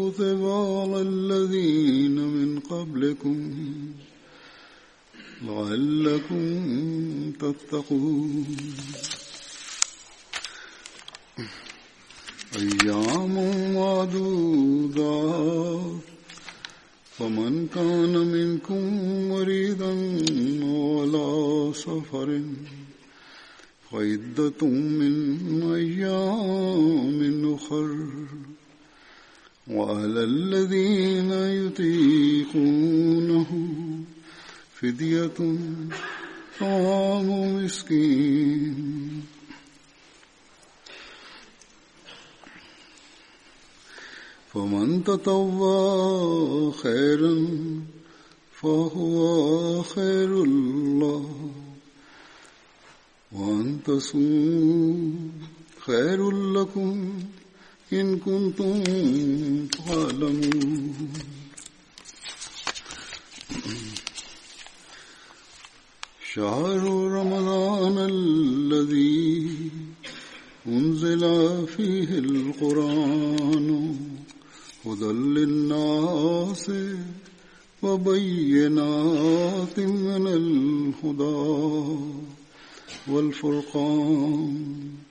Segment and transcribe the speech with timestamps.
[0.00, 3.38] كتب على الذين من قبلكم
[5.42, 6.44] لعلكم
[7.40, 8.46] تتقون.
[12.56, 13.34] أيام
[13.74, 15.20] معدودات
[17.18, 18.82] فمن كان منكم
[19.28, 19.92] مريضا
[20.64, 21.28] ولا
[21.72, 22.28] سفر
[23.90, 24.60] فعدة
[25.00, 25.14] من
[25.74, 27.18] أيام
[27.54, 27.88] أخر.
[29.70, 31.32] وعلى الذين
[31.66, 33.50] يطيقونه
[34.74, 35.38] فدية
[36.60, 39.24] طعام مسكين.
[44.54, 47.46] فمن تطوى خيرا
[48.52, 51.52] فهو خير الله
[53.32, 55.10] وأن تصوموا
[55.80, 57.12] خير لكم
[57.92, 58.82] إن كنتم
[59.66, 60.94] تعلمون.
[66.34, 66.82] شهر
[67.18, 69.50] رمضان الذي
[70.66, 71.22] أنزل
[71.66, 73.96] فيه القرآن
[74.86, 76.70] هدى للناس
[77.82, 81.98] وبينات من الهدى
[83.08, 85.09] والفرقان.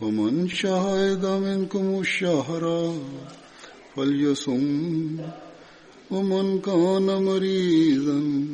[0.00, 2.94] ومن شهد منكم الشهر
[3.96, 5.16] فليصم
[6.10, 8.46] ومن كان مريضا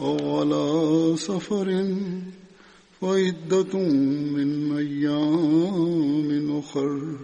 [0.00, 1.96] أو على سفر
[3.00, 3.78] فعدة
[4.36, 7.16] من أيام أخر.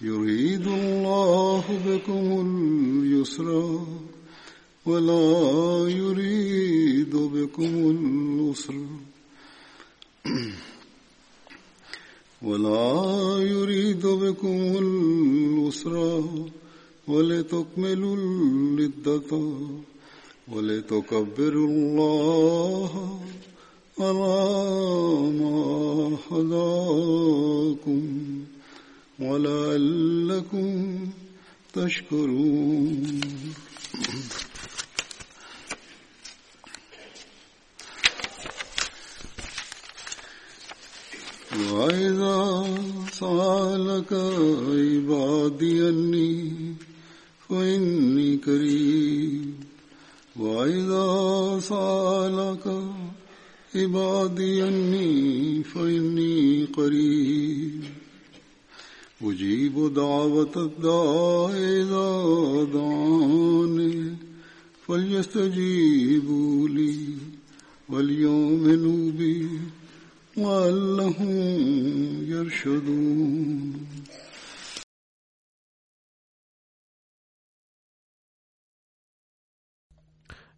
[0.00, 2.40] يريد الله بكم
[3.02, 3.80] اليسر
[4.86, 8.86] ولا يريد بكم العسر.
[12.44, 16.24] ولا يريد بكم العسر
[17.08, 19.30] ولتكملوا العدة
[20.48, 23.20] ولتكبروا الله
[23.98, 25.58] على ما
[26.30, 28.02] هداكم
[29.20, 30.68] ولعلكم
[31.74, 33.20] تشكرون.
[41.72, 42.64] وإذا
[43.12, 46.52] سألك عبادي أني
[47.48, 49.54] فإني قريب.
[50.36, 52.82] وإذا سألك
[53.74, 57.84] عبادي أني فإني قريب.
[59.22, 62.10] أجيب دعوة الداع إذا
[62.72, 64.16] دعاني
[64.86, 66.98] فليستجيبوا لي
[67.88, 69.48] وليؤمنوا بي.
[70.36, 71.30] لعلهم
[72.30, 73.86] يرشدون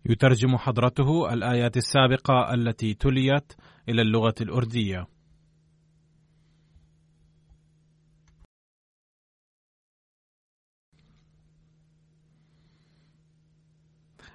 [0.04, 3.52] يترجم حضرته الآيات السابقة التي تليت
[3.88, 5.06] إلى اللغة الأردية.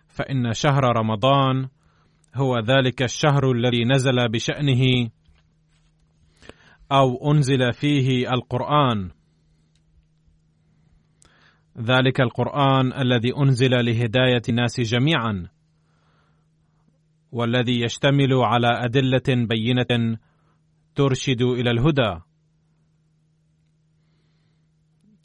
[0.08, 1.70] فإن شهر رمضان
[2.36, 5.10] هو ذلك الشهر الذي نزل بشأنه
[6.92, 9.12] أو أنزل فيه القرآن.
[11.78, 15.48] ذلك القرآن الذي أنزل لهداية الناس جميعا
[17.32, 20.18] والذي يشتمل على أدلة بينة
[20.96, 22.20] ترشد إلى الهدى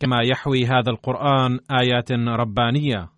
[0.01, 3.09] كما يحوي هذا القرآن آيات ربانية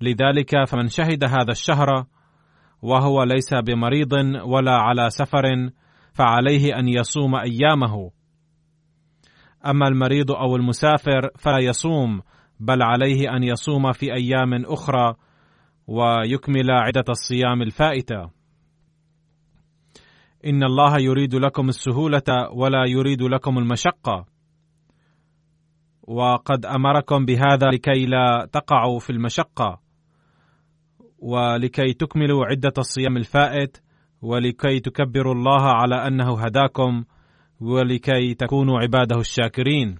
[0.00, 2.06] لذلك فمن شهد هذا الشهر
[2.82, 4.12] وهو ليس بمريض
[4.44, 5.70] ولا على سفر
[6.16, 8.10] فعليه أن يصوم أيامه
[9.66, 12.22] أما المريض أو المسافر فلا يصوم
[12.60, 15.14] بل عليه أن يصوم في أيام أخرى
[15.86, 18.30] ويكمل عدة الصيام الفائتة.
[20.46, 24.26] إن الله يريد لكم السهولة ولا يريد لكم المشقة.
[26.02, 29.80] وقد أمركم بهذا لكي لا تقعوا في المشقة،
[31.18, 33.85] ولكي تكملوا عدة الصيام الفائت،
[34.22, 37.04] ولكي تكبروا الله على أنه هداكم،
[37.60, 39.98] ولكي تكونوا عباده الشاكرين.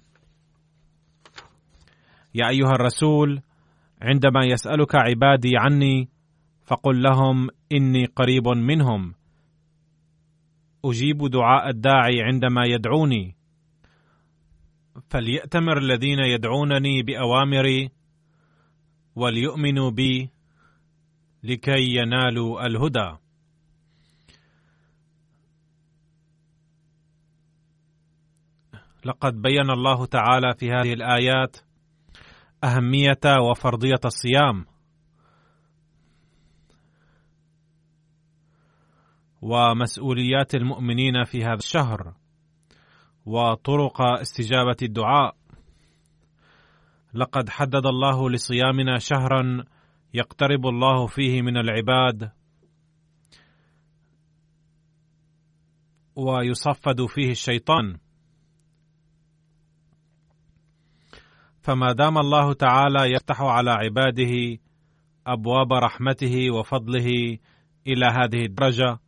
[2.34, 3.40] يا أيها الرسول
[4.02, 6.08] عندما يسألك عبادي عني
[6.64, 9.14] فقل لهم إني قريب منهم.
[10.84, 13.36] أجيب دعاء الداعي عندما يدعوني.
[15.08, 17.90] فليأتمر الذين يدعونني بأوامري
[19.16, 20.30] وليؤمنوا بي
[21.42, 23.25] لكي ينالوا الهدى.
[29.06, 31.56] لقد بين الله تعالى في هذه الآيات
[32.64, 33.20] أهمية
[33.50, 34.66] وفرضية الصيام.
[39.42, 42.14] ومسؤوليات المؤمنين في هذا الشهر.
[43.26, 45.36] وطرق استجابة الدعاء.
[47.14, 49.64] لقد حدد الله لصيامنا شهرا
[50.14, 52.30] يقترب الله فيه من العباد.
[56.16, 58.05] ويصفد فيه الشيطان.
[61.66, 64.58] فما دام الله تعالى يفتح على عباده
[65.26, 67.38] أبواب رحمته وفضله
[67.86, 68.98] إلى هذه الدرجة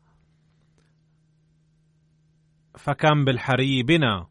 [2.78, 4.26] فكم بالحري بنا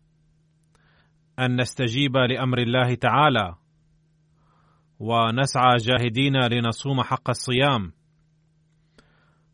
[1.39, 3.55] أن نستجيب لأمر الله تعالى
[4.99, 7.91] ونسعى جاهدين لنصوم حق الصيام.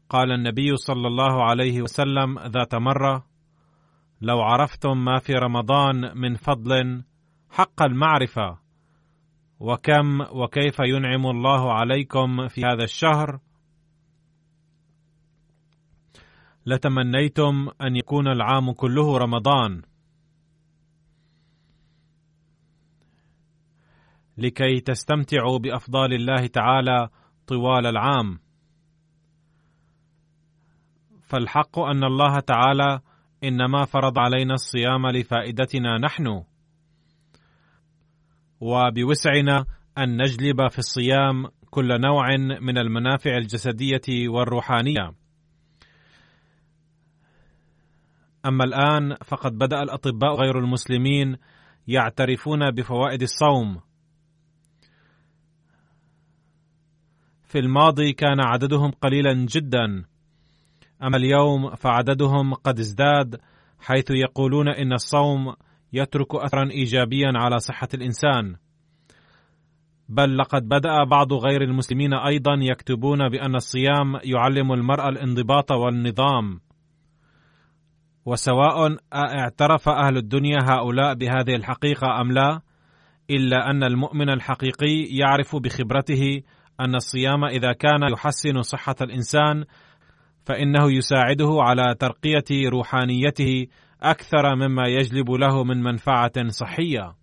[0.09, 3.25] قال النبي صلى الله عليه وسلم ذات مرة
[4.21, 7.03] لو عرفتم ما في رمضان من فضل
[7.49, 8.62] حق المعرفة
[9.63, 13.39] وكم وكيف ينعم الله عليكم في هذا الشهر؟
[16.65, 19.81] لتمنيتم أن يكون العام كله رمضان.
[24.37, 27.09] لكي تستمتعوا بافضال الله تعالى
[27.47, 28.39] طوال العام.
[31.21, 32.99] فالحق أن الله تعالى
[33.43, 36.43] إنما فرض علينا الصيام لفائدتنا نحن.
[38.63, 39.65] وبوسعنا
[39.97, 45.13] أن نجلب في الصيام كل نوع من المنافع الجسدية والروحانية.
[48.45, 51.37] أما الآن فقد بدأ الأطباء غير المسلمين
[51.87, 53.81] يعترفون بفوائد الصوم.
[57.43, 60.05] في الماضي كان عددهم قليلا جدا.
[61.03, 63.41] أما اليوم فعددهم قد ازداد
[63.79, 65.53] حيث يقولون إن الصوم
[65.93, 68.55] يترك اثرا ايجابيا على صحة الإنسان.
[70.09, 76.59] بل لقد بدأ بعض غير المسلمين أيضا يكتبون بأن الصيام يعلم المراه الانضباط والنظام.
[78.25, 82.61] وسواء اعترف أهل الدنيا هؤلاء بهذه الحقيقة أم لا
[83.29, 86.41] إلا أن المؤمن الحقيقي يعرف بخبرته
[86.79, 89.65] أن الصيام إذا كان يحسن صحة الإنسان
[90.45, 93.67] فإنه يساعده على ترقية روحانيته
[94.03, 97.15] أكثر مما يجلب له من منفعة صحية.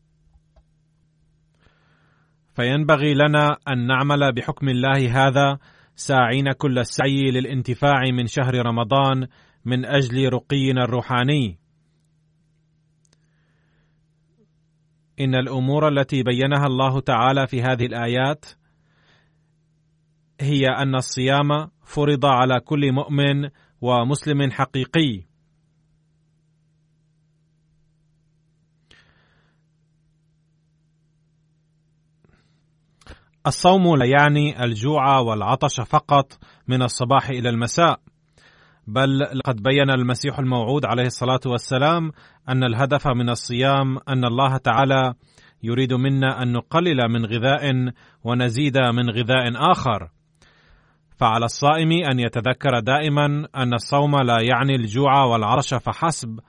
[2.56, 5.58] فينبغي لنا أن نعمل بحكم الله هذا
[5.94, 9.26] ساعين كل السعي للانتفاع من شهر رمضان
[9.64, 11.58] من أجل رقينا الروحاني.
[15.20, 18.44] إن الأمور التي بينها الله تعالى في هذه الآيات
[20.40, 25.29] هي أن الصيام فرض على كل مؤمن ومسلم حقيقي.
[33.46, 38.00] الصوم لا يعني الجوع والعطش فقط من الصباح إلى المساء.
[38.86, 42.12] بل لقد بين المسيح الموعود عليه الصلاة والسلام
[42.48, 45.14] أن الهدف من الصيام أن الله تعالى
[45.62, 47.92] يريد منا أن نقلل من غذاء
[48.24, 50.08] ونزيد من غذاء آخر.
[51.16, 56.40] فعلى الصائم أن يتذكر دائما أن الصوم لا يعني الجوع والعرش فحسب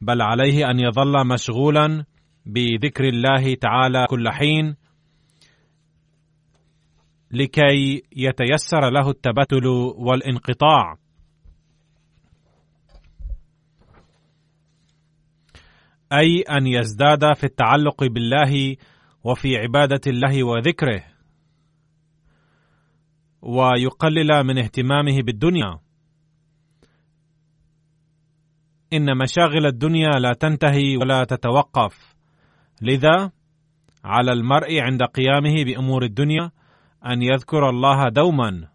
[0.00, 2.04] بل عليه أن يظل مشغولا
[2.46, 4.76] بذكر الله تعالى كل حين
[7.30, 10.96] لكي يتيسر له التبتل والانقطاع.
[16.12, 18.76] أي أن يزداد في التعلق بالله
[19.24, 21.04] وفي عبادة الله وذكره
[23.42, 25.78] ويقلل من اهتمامه بالدنيا.
[28.92, 32.14] إن مشاغل الدنيا لا تنتهي ولا تتوقف.
[32.82, 33.32] لذا
[34.04, 36.50] على المرء عند قيامه بأمور الدنيا
[37.06, 38.68] أن يذكر الله دوما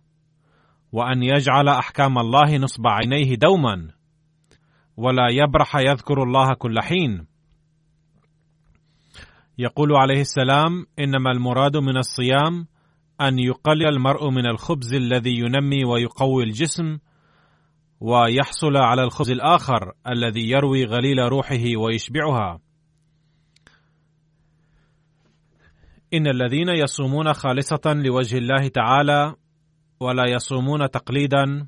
[0.92, 3.92] وأن يجعل أحكام الله نصب عينيه دوما
[4.98, 7.28] ولا يبرح يذكر الله كل حين.
[9.58, 12.68] يقول عليه السلام إنما المراد من الصيام
[13.22, 16.98] أن يقلل المرء من الخبز الذي ينمي ويقوي الجسم
[18.00, 22.65] ويحصل على الخبز الآخر الذي يروي غليل روحه ويشبعها.
[26.14, 29.36] إن الذين يصومون خالصة لوجه الله تعالى
[30.00, 31.68] ولا يصومون تقليدا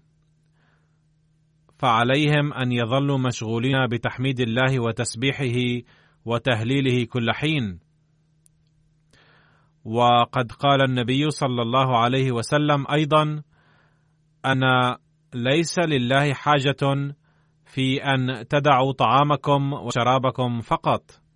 [1.79, 5.87] فعليهم أن يظلوا مشغولين بتحميد الله وتسبيحه
[6.25, 7.79] وتهليله كل حين.
[9.85, 13.41] وقد قال النبي صلى الله عليه وسلم أيضا
[14.45, 14.97] أنا
[15.33, 17.13] ليس لله حاجة
[17.65, 21.26] في أن تدعوا طعامكم وشرابكم فقط.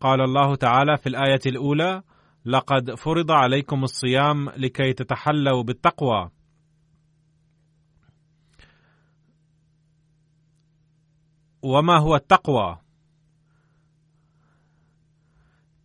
[0.00, 2.02] قال الله تعالى في الآية الأولى
[2.44, 6.30] لقد فرض عليكم الصيام لكي تتحلوا بالتقوى.
[11.62, 12.78] وما هو التقوى؟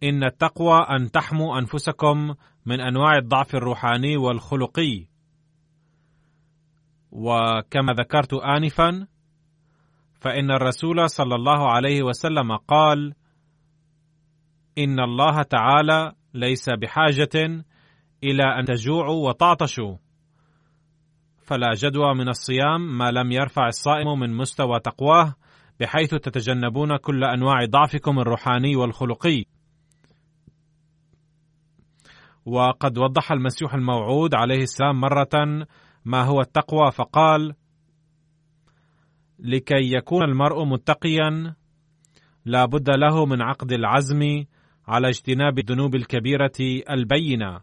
[0.04, 2.36] إن التقوى أن تحموا أنفسكم
[2.66, 5.06] من أنواع الضعف الروحاني والخلقي.
[7.12, 9.08] وكما ذكرت انفا
[10.20, 13.13] فإن الرسول صلى الله عليه وسلم قال
[14.79, 17.63] إن الله تعالى ليس بحاجة
[18.24, 19.95] إلى أن تجوعوا وتعطشوا.
[21.43, 25.36] فلا جدوى من الصيام ما لم يرفع الصائم من مستوى تقواه
[25.79, 29.45] بحيث تتجنبون كل أنواع ضعفكم الروحاني والخلقي.
[32.45, 35.65] وقد وضح المسيح الموعود عليه السلام مرة
[36.05, 37.55] ما هو التقوى فقال
[39.39, 41.55] لكي يكون المرء متقيا
[42.45, 44.45] لا بد له من عقد العزم
[44.89, 47.62] على اجتناب الذنوب الكبيرة البينة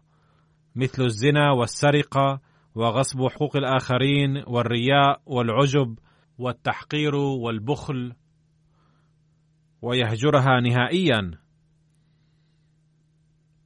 [0.75, 2.41] مثل الزنا والسرقة
[2.75, 5.99] وغصب حقوق الآخرين والرياء والعجب
[6.37, 8.13] والتحقير والبخل
[9.81, 11.31] ويهجرها نهائيا.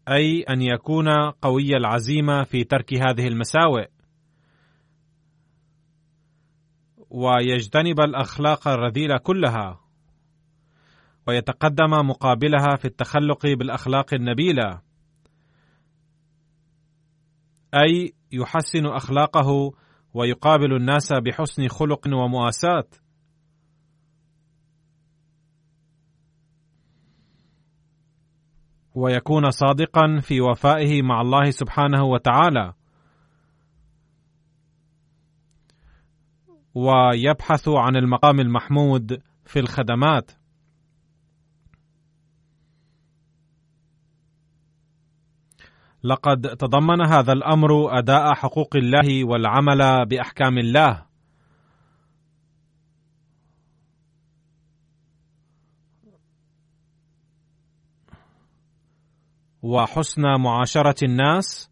[0.09, 1.09] أي أن يكون
[1.41, 3.87] قوي العزيمة في ترك هذه المساوئ.
[7.09, 9.79] ويجتنب الأخلاق الرذيلة كلها.
[11.27, 14.81] ويتقدم مقابلها في التخلق بالأخلاق النبيلة
[17.75, 19.71] أي يحسن أخلاقه
[20.13, 22.87] ويقابل الناس بحسن خلق ومؤاساة.
[28.95, 32.73] ويكون صادقا في وفائه مع الله سبحانه وتعالى.
[36.75, 40.40] ويبحث عن المقام المحمود في الخدمات.
[46.03, 51.05] لقد تضمن هذا الأمر أداء حقوق الله والعمل بأحكام الله.
[59.61, 61.71] وحسن معاشرة الناس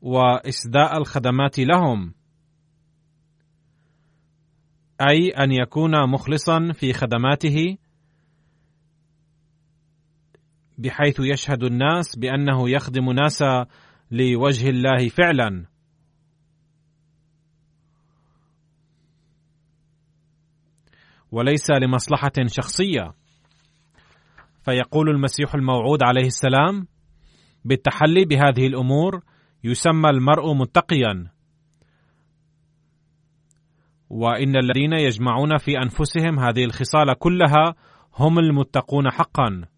[0.00, 2.14] واسداء الخدمات لهم.
[5.00, 7.76] أي أن يكون مخلصا في خدماته
[10.78, 13.44] بحيث يشهد الناس بأنه يخدم ناس
[14.10, 15.66] لوجه الله فعلا.
[21.32, 23.12] وليس لمصلحة شخصية.
[24.64, 26.86] فيقول المسيح الموعود عليه السلام
[27.64, 29.22] بالتحلي بهذه الأمور
[29.64, 31.30] يسمى المرء متقيا.
[34.10, 37.74] وإن الذين يجمعون في أنفسهم هذه الخصال كلها
[38.18, 39.71] هم المتقون حقا.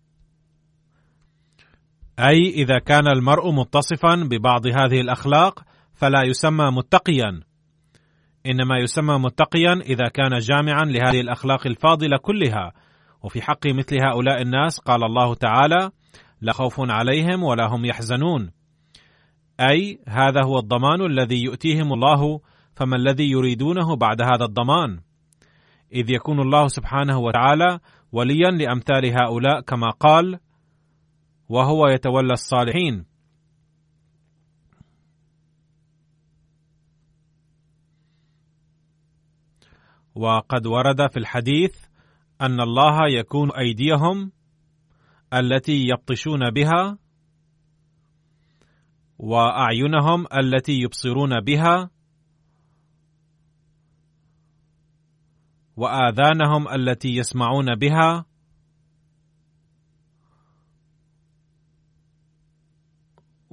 [2.18, 7.40] أي إذا كان المرء متصفا ببعض هذه الأخلاق فلا يسمى متقيا.
[8.47, 12.73] إنما يسمى متقيا إذا كان جامعا لهذه الأخلاق الفاضلة كلها.
[13.25, 15.90] وفي حق مثل هؤلاء الناس قال الله تعالى
[16.40, 18.50] لا خوف عليهم ولا هم يحزنون
[19.61, 22.40] أي هذا هو الضمان الذي يؤتيهم الله
[22.76, 25.00] فما الذي يريدونه بعد هذا الضمان؟
[25.92, 27.78] إذ يكون الله سبحانه وتعالى
[28.12, 30.38] وليا لأمثال هؤلاء كما قال
[31.54, 33.06] وهو يتولى الصالحين.
[40.14, 41.76] وقد ورد في الحديث
[42.40, 44.32] أن الله يكون أيديهم
[45.34, 46.99] التي يبطشون بها
[49.18, 51.90] وأعينهم التي يبصرون بها
[55.76, 58.26] وآذانهم التي يسمعون بها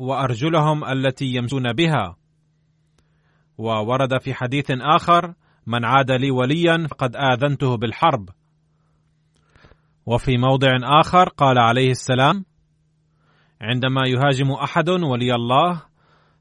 [0.02, 2.16] وأرجلهم التي يمشون بها.
[3.58, 5.34] وورد في حديث آخر
[5.68, 8.30] من عاد لي وليا فقد آذنته بالحرب.
[10.06, 12.46] وفي موضع آخر قال عليه السلام
[13.62, 15.82] عندما يهاجم أحد ولي الله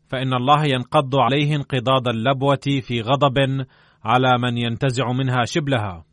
[0.08, 3.66] فإن الله ينقض عليه انقضاض اللبوة في غضب
[4.04, 6.04] على من ينتزع منها شبلها.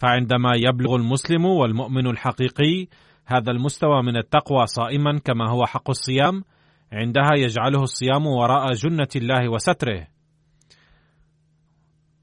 [0.00, 2.86] فعندما يبلغ المسلم والمؤمن الحقيقي
[3.26, 6.44] هذا المستوى من التقوى صائما كما هو حق الصيام
[6.92, 10.06] عندها يجعله الصيام وراء جنة الله وستره.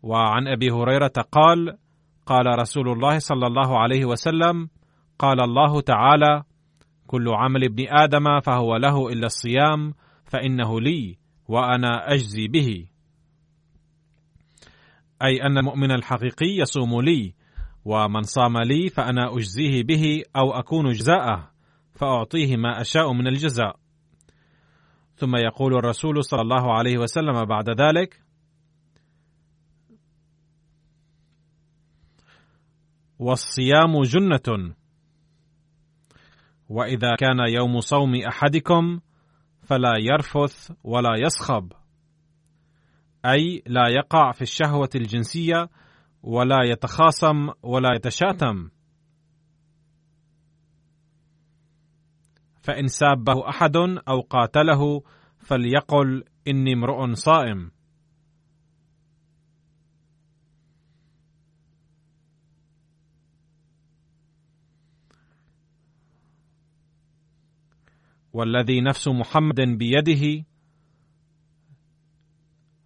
[0.03, 1.77] وعن أبي هريرة قال
[2.25, 4.69] قال رسول الله صلى الله عليه وسلم
[5.19, 6.43] قال الله تعالى
[7.07, 9.93] كل عمل ابن آدم فهو له إلا الصيام
[10.25, 11.17] فإنه لي
[11.48, 12.88] وأنا أجزي به.
[15.22, 17.37] أي أن المؤمن الحقيقي يصوم لي
[17.88, 21.51] ومن صام لي فأنا أجزيه به أو أكون جزاءه
[21.96, 23.79] فأعطيه ما أشاء من الجزاء.
[25.16, 28.24] ثم يقول الرسول صلى الله عليه وسلم بعد ذلك
[33.20, 34.75] والصيام جنة.
[36.70, 39.00] وإذا كان يوم صوم أحدكم
[39.64, 41.72] فلا يرفث ولا يصخب
[43.25, 45.70] أي لا يقع في الشهوة الجنسية
[46.27, 48.70] ولا يتخاصم ولا يتشاتم.
[52.61, 55.01] فإن سابه أحد أو قاتله
[55.40, 57.72] فليقل إني امرؤ صائم.
[68.33, 70.46] والذي نفس محمد بيده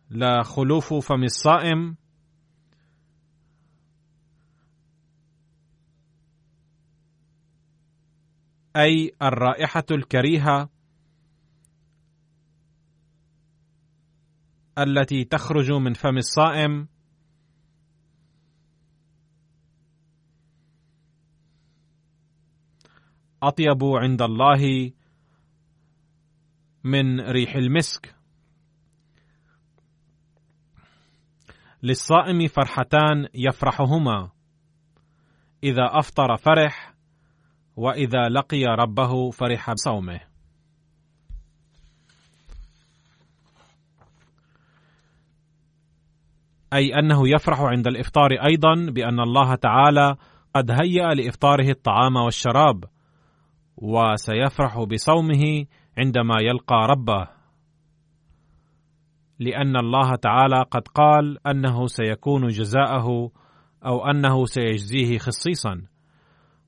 [0.10, 2.01] لا خلوف فم الصائم.
[8.76, 10.70] أي الرائحة الكريهة
[14.78, 16.88] التي تخرج من فم الصائم.
[23.44, 24.92] أطيب عند الله
[26.84, 28.16] من ريح المسك.
[31.84, 34.32] للصائم فرحتان يفرحهما.
[35.64, 36.91] إذا أفطر فرح
[37.76, 40.20] وإذا لقي ربه فرح بصومه.
[46.74, 50.16] أي أنه يفرح عند الإفطار أيضا بأن الله تعالى
[50.56, 52.84] قد هيأ لإفطاره الطعام والشراب
[53.78, 55.66] وسيفرح بصومه
[55.98, 57.28] عندما يلقى ربه.
[59.40, 63.32] لأن الله تعالى قد قال أنه سيكون جزاءه
[63.86, 65.91] أو أنه سيجزيه خصيصا.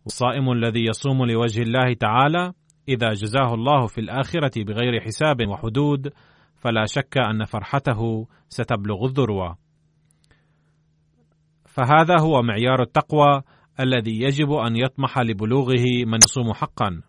[0.05, 2.53] والصائم الذي يصوم لوجه الله تعالى
[2.89, 6.13] إذا جزاه الله في الآخرة بغير حساب وحدود
[6.55, 9.57] فلا شك أن فرحته ستبلغ الذروة.
[11.65, 13.41] فهذا هو معيار التقوى
[13.79, 17.01] الذي يجب أن يطمح لبلوغه من يصوم حقا.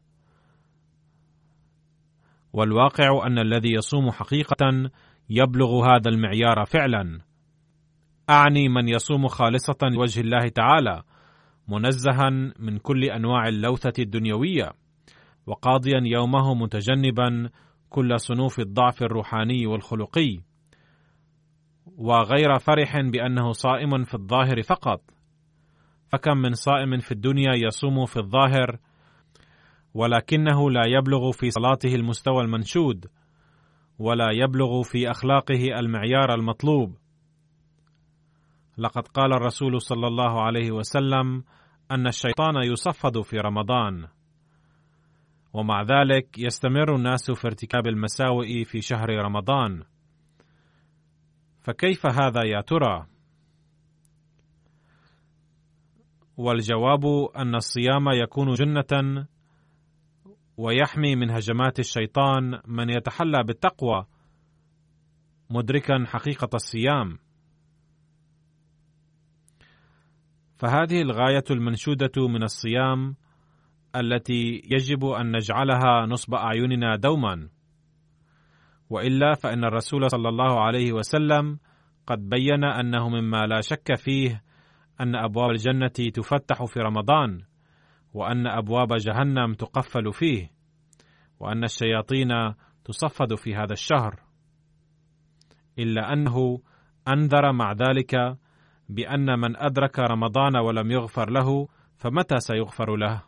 [2.53, 4.91] والواقع أن الذي يصوم حقيقة
[5.31, 7.21] يبلغ هذا المعيار فعلا.
[8.31, 11.03] أعني من يصوم خالصة لوجه الله تعالى
[11.69, 14.73] منزها من كل أنواع اللوثة الدنيوية
[15.47, 17.51] وقاضيا يومه متجنبا
[17.91, 20.41] كل صنوف الضعف الروحاني والخلقي
[21.87, 25.01] وغير فرح بأنه صائم في الظاهر فقط.
[26.09, 28.79] فكم من صائم في الدنيا يصوم في الظاهر
[29.95, 33.07] ولكنه لا يبلغ في صلاته المستوى المنشود
[33.99, 36.97] ولا يبلغ في أخلاقه المعيار المطلوب.
[38.79, 41.45] لقد قال الرسول صلى الله عليه وسلم
[41.91, 44.07] أن الشيطان يصفد في رمضان.
[45.53, 49.83] ومع ذلك يستمر الناس في ارتكاب المساوئ في شهر رمضان.
[51.61, 53.07] فكيف هذا يا ترى؟
[56.37, 57.05] والجواب
[57.37, 59.27] أن الصيام يكون جنة
[60.57, 64.07] ويحمي من هجمات الشيطان من يتحلى بالتقوى
[65.51, 67.19] مدركا حقيقة الصيام.
[70.65, 73.17] فهذه الغاية المنشودة من الصيام
[73.97, 77.49] التي يجب أن نجعلها نصب أعيننا دوما.
[78.91, 81.59] وإلا فإن الرسول صلى الله عليه وسلم
[82.07, 84.43] قد بين أنه مما لا شك فيه
[85.01, 87.41] أن أبواب الجنة تفتح في رمضان
[88.13, 90.51] وأن أبواب جهنم تقفل فيه
[91.41, 92.29] وأن الشياطين
[92.85, 94.21] تصفد في هذا الشهر.
[95.79, 96.59] إلا أنه
[97.09, 98.37] أنذر مع ذلك
[98.89, 103.23] بأن من أدرك رمضان ولم يغفر له فمتى سيغفر له؟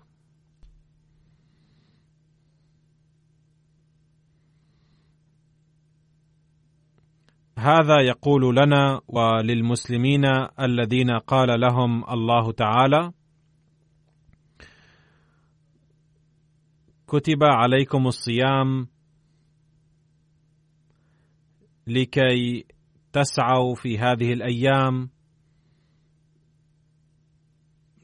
[7.58, 10.24] هذا يقول لنا وللمسلمين
[10.60, 13.12] الذين قال لهم الله تعالى
[17.08, 18.88] كتب عليكم الصيام
[21.86, 22.66] لكي
[23.12, 25.10] تسعوا في هذه الأيام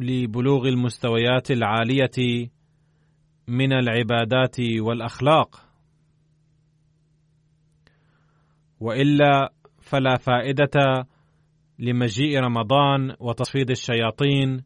[0.02, 2.48] لبلوغ المستويات العالية
[3.48, 5.68] من العبادات والأخلاق.
[8.80, 11.06] وإلا فلا فائدة
[11.78, 14.64] لمجيء رمضان وتصفيد الشياطين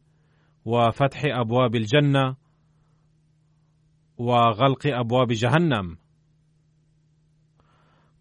[0.65, 2.35] وفتح أبواب الجنة
[4.17, 5.97] وغلق أبواب جهنم.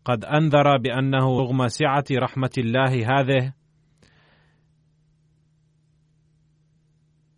[0.05, 3.52] قد أنذر بأنه رغم سعة رحمة الله هذه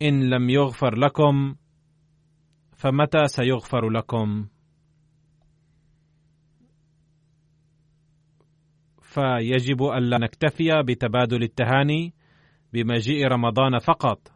[0.01, 1.55] إن لم يغفر لكم
[2.73, 4.47] فمتى سيغفر لكم؟
[9.01, 12.13] فيجب الا نكتفي بتبادل التهاني
[12.73, 14.31] بمجيء رمضان فقط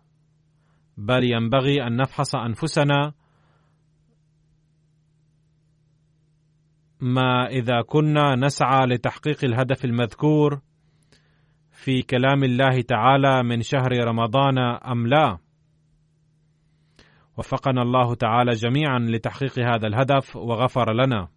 [0.98, 3.14] بل ينبغي أن نفحص أنفسنا
[7.00, 10.62] ما إذا كنا نسعى لتحقيق الهدف المذكور
[11.72, 15.38] في كلام الله تعالى من شهر رمضان أم لا.
[17.38, 21.28] وفقنا الله تعالى جميعا لتحقيق هذا الهدف وغفر لنا.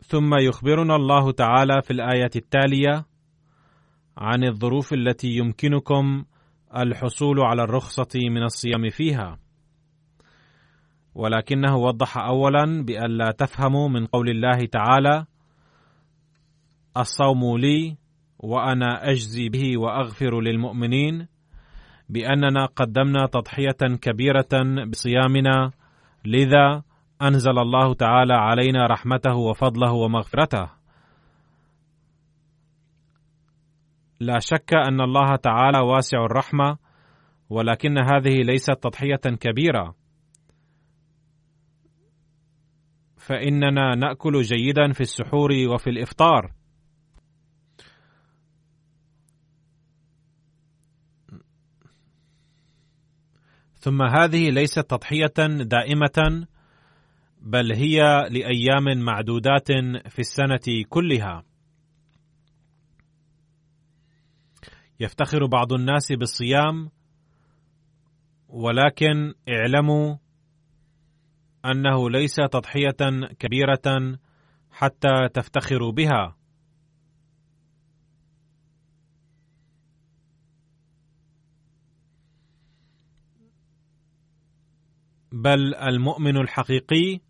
[0.00, 3.06] ثم يخبرنا الله تعالى في الايه التالية
[4.16, 6.24] عن الظروف التي يمكنكم
[6.76, 9.38] الحصول على الرخصة من الصيام فيها.
[11.14, 15.26] ولكنه وضح اولا بأن لا تفهموا من قول الله تعالى
[16.96, 17.96] الصوم لي
[18.38, 21.28] وأنا أجزي به وأغفر للمؤمنين
[22.08, 25.70] بأننا قدمنا تضحية كبيرة بصيامنا.
[26.24, 26.82] لذا
[27.22, 30.70] أنزل الله تعالى علينا رحمته وفضله ومغفرته.
[34.20, 36.76] لا شك أن الله تعالى واسع الرحمة
[37.50, 39.94] ولكن هذه ليست تضحية كبيرة.
[43.16, 46.52] فإننا نأكل جيدا في السحور وفي الإفطار.
[53.86, 56.46] ثم هذه ليست تضحية دائمة
[57.40, 57.98] بل هي
[58.30, 59.68] لأيام معدودات
[60.08, 61.44] في السنة كلها.
[65.00, 66.90] يفتخر بعض الناس بالصيام
[68.48, 70.16] ولكن اعلموا
[71.64, 74.18] أنه ليس تضحية كبيرة
[74.70, 76.35] حتى تفتخروا بها.
[85.32, 87.20] بل المؤمن الحقيقي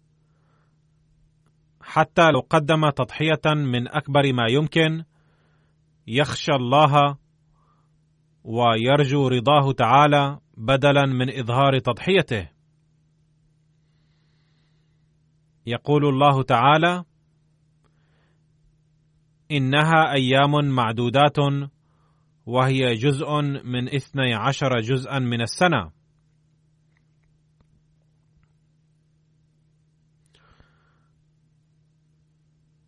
[1.80, 5.04] حتى لو قدم تضحية من أكبر ما يمكن
[6.06, 7.16] يخشى الله
[8.44, 12.48] ويرجو رضاه تعالى بدلا من إظهار تضحيته.
[15.66, 17.04] يقول الله تعالى
[19.50, 21.36] إنها أيام معدودات
[22.46, 25.95] وهي جزء من اثني عشر جزءا من السنة.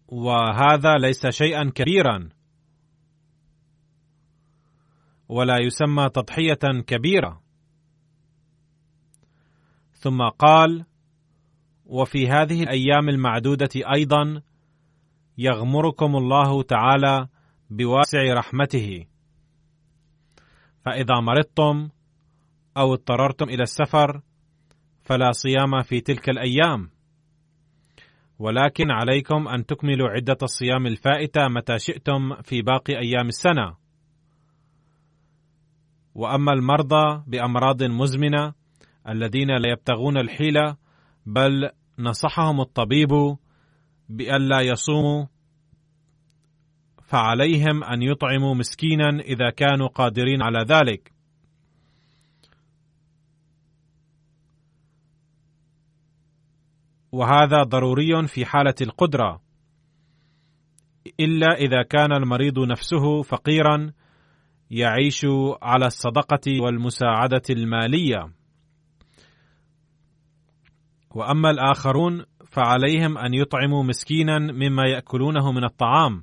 [0.09, 2.29] وهذا ليس شيئا كبيرا.
[5.29, 7.42] ولا يسمى تضحية كبيرة.
[9.92, 10.87] ثم قال
[11.85, 14.42] وفي هذه الأيام المعدودة أيضا
[15.38, 17.29] يغمركم الله تعالى
[17.71, 19.07] بواسع رحمته.
[20.85, 21.88] فإذا مرضتم
[22.77, 24.23] أو اضطررتم إلى السفر
[25.03, 26.97] فلا صيام في تلك الأيام.
[28.38, 33.77] ولكن عليكم أن تكملوا عدة الصيام الفائتة متى شئتم في باقي أيام السنة.
[36.14, 38.53] وأما المرضى بأمراض مزمنة
[39.09, 40.77] الذين لا يبتغون الحيلة
[41.27, 43.37] بل نصحهم الطبيب
[44.09, 45.27] بألا يصوموا
[47.03, 51.17] فعليهم أن يطعموا مسكينا إذا كانوا قادرين على ذلك.
[57.12, 59.40] وهذا ضروري في حالة القدرة.
[61.21, 63.92] إلا إذا كان المريض نفسه فقيرا
[64.71, 65.27] يعيش
[65.62, 68.33] على الصدقة والمساعدة المالية.
[71.11, 76.23] وأما الآخرون فعليهم أن يطعموا مسكينا مما يأكلونه من الطعام.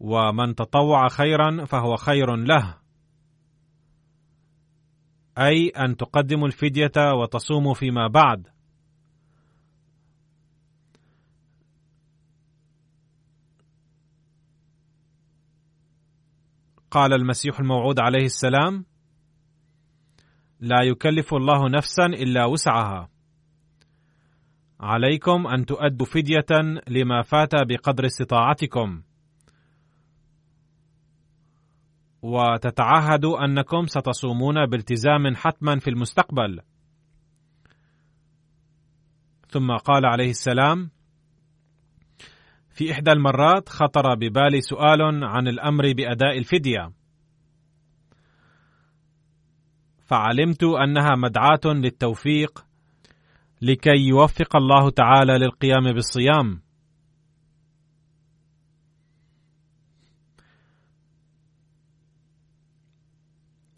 [0.00, 2.74] ومن تطوع خيرا فهو خير له.
[5.38, 8.53] أي أن تقدموا الفدية وتصوموا فيما بعد.
[16.94, 18.84] قال المسيح الموعود عليه السلام
[20.60, 23.10] لا يكلف الله نفسا إلا وسعها.
[24.80, 29.02] عليكم أن تؤدوا فدية لما فات بقدر استطاعتكم.
[32.22, 36.60] وتتعهدوا أنكم ستصومون بالتزام حتما في المستقبل.
[39.48, 40.90] ثم قال عليه السلام
[42.74, 46.92] في إحدى المرات خطر ببالي سؤال عن الأمر بأداء الفدية.
[50.06, 52.64] فعلمت أنها مدعاة للتوفيق
[53.62, 56.62] لكي يوفق الله تعالى للقيام بالصيام.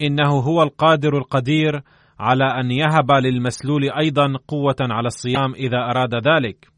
[0.01, 1.81] إنه هو القادر القدير
[2.19, 6.76] على أن يهب للمسلول أيضا قوة على الصيام إذا أراد ذلك.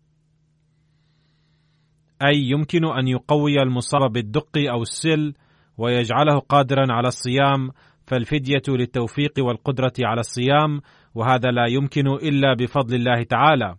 [2.25, 5.33] أي يمكن أن يقوي المصاب بالدق أو السل
[5.77, 7.71] ويجعله قادرا على الصيام
[8.07, 10.81] فالفدية للتوفيق والقدرة على الصيام
[11.15, 13.75] وهذا لا يمكن إلا بفضل الله تعالى.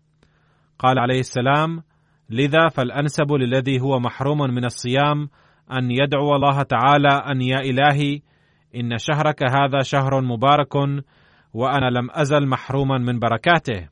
[0.78, 1.82] قال عليه السلام
[2.30, 5.28] لذا فالأنسب للذي هو محروم من الصيام
[5.72, 8.20] أن يدعو الله تعالى أن يا إلهي
[8.76, 10.74] إن شهرك هذا شهر مبارك
[11.54, 13.88] وأنا لم أزل محروما من بركاته.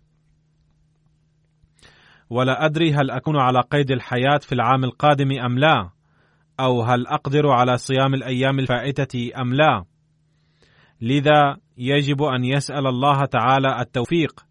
[2.31, 5.91] ولا أدري هل أكون على قيد الحياة في العام القادم أم لا
[6.61, 9.85] أو هل أقدر على صيام الأيام الفائتة أم لا.
[11.01, 14.47] لذا يجب أن يسأل الله تعالى التوفيق.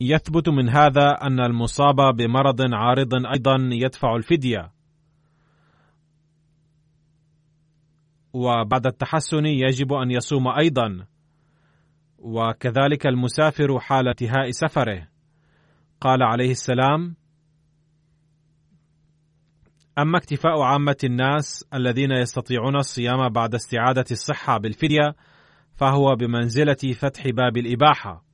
[0.00, 4.72] يثبت من هذا أن المصاب بمرض عارض أيضا يدفع الفدية.
[8.32, 11.06] وبعد التحسن يجب أن يصوم أيضا.
[12.18, 15.17] وكذلك المسافر حال انتهاء سفره.
[16.00, 17.16] قال عليه السلام
[19.98, 25.14] أما اكتفاء عامة الناس الذين يستطيعون الصيام بعد استعادة الصحة بالفدية
[25.76, 28.24] فهو بمنزلة فتح باب الإباحة.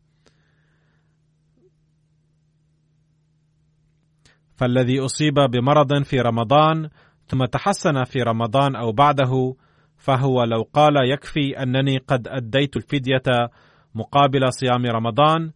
[4.56, 6.88] فالذي أصيب بمرض في رمضان
[7.26, 9.56] ثم تحسن في رمضان أو بعده
[9.96, 13.50] فهو لو قال يكفي أنني قد أديت الفدية
[13.94, 15.52] مقابل صيام رمضان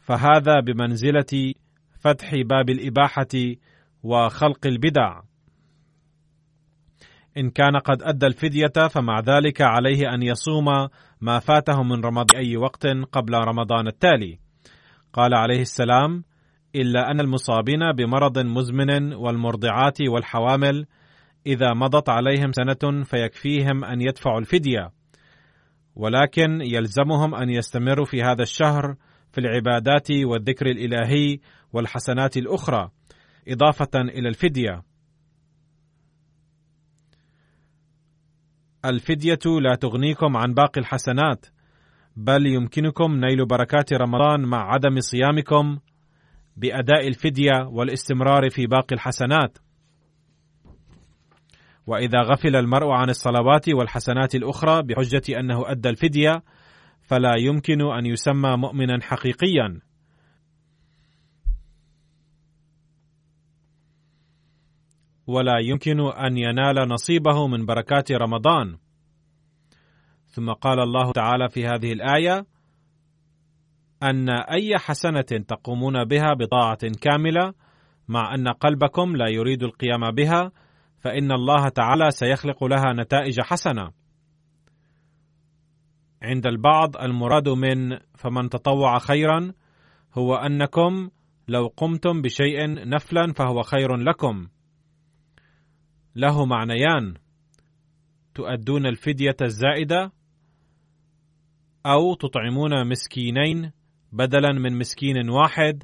[0.00, 1.54] فهذا بمنزلة
[2.00, 3.56] فتح باب الإباحة
[4.02, 5.20] وخلق البدع.
[7.36, 10.64] إن كان قد أدى الفدية فمع ذلك عليه أن يصوم
[11.20, 14.38] ما فاته من رمضان أي وقت قبل رمضان التالي.
[15.12, 16.24] قال عليه السلام
[16.74, 20.86] إلا أن المصابين بمرض مزمن والمرضعات والحوامل
[21.46, 24.90] إذا مضت عليهم سنة فيكفيهم أن يدفعوا الفدية.
[25.96, 28.96] ولكن يلزمهم أن يستمروا في هذا الشهر
[29.32, 31.38] في العبادات والذكر الإلهي
[31.72, 32.90] والحسنات الأخرى
[33.48, 34.82] إضافة إلى الفدية.
[38.84, 41.46] الفدية لا تغنيكم عن باقي الحسنات،
[42.16, 45.78] بل يمكنكم نيل بركات رمضان مع عدم صيامكم
[46.56, 49.58] بأداء الفدية والاستمرار في باقي الحسنات.
[51.86, 56.42] وإذا غفل المرء عن الصلوات والحسنات الأخرى بحجة أنه أدى الفدية،
[57.10, 59.80] فلا يمكن أن يسمى مؤمنا حقيقيا.
[65.26, 68.76] ولا يمكن أن ينال نصيبه من بركات رمضان
[70.26, 72.46] ثم قال الله تعالى في هذه الآية
[74.02, 77.54] أن أي حسنة تقومون بها بطاعة كاملة
[78.08, 80.52] مع أن قلبكم لا يريد القيام بها
[80.98, 83.99] فإن الله تعالى سيخلق لها نتائج حسنة
[86.22, 89.52] عند البعض المراد من فمن تطوع خيرا
[90.14, 91.10] هو أنكم
[91.48, 94.48] لو قمتم بشيء نفلا فهو خير لكم.
[96.16, 97.14] له معنيان.
[98.34, 100.12] تؤدون الفدية الزائدة
[101.86, 103.72] أو تطعمون مسكينين
[104.12, 105.82] بدلا من مسكين واحد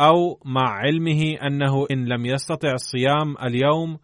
[0.00, 3.98] أو مع علمه أنه إن لم يستطع الصيام اليوم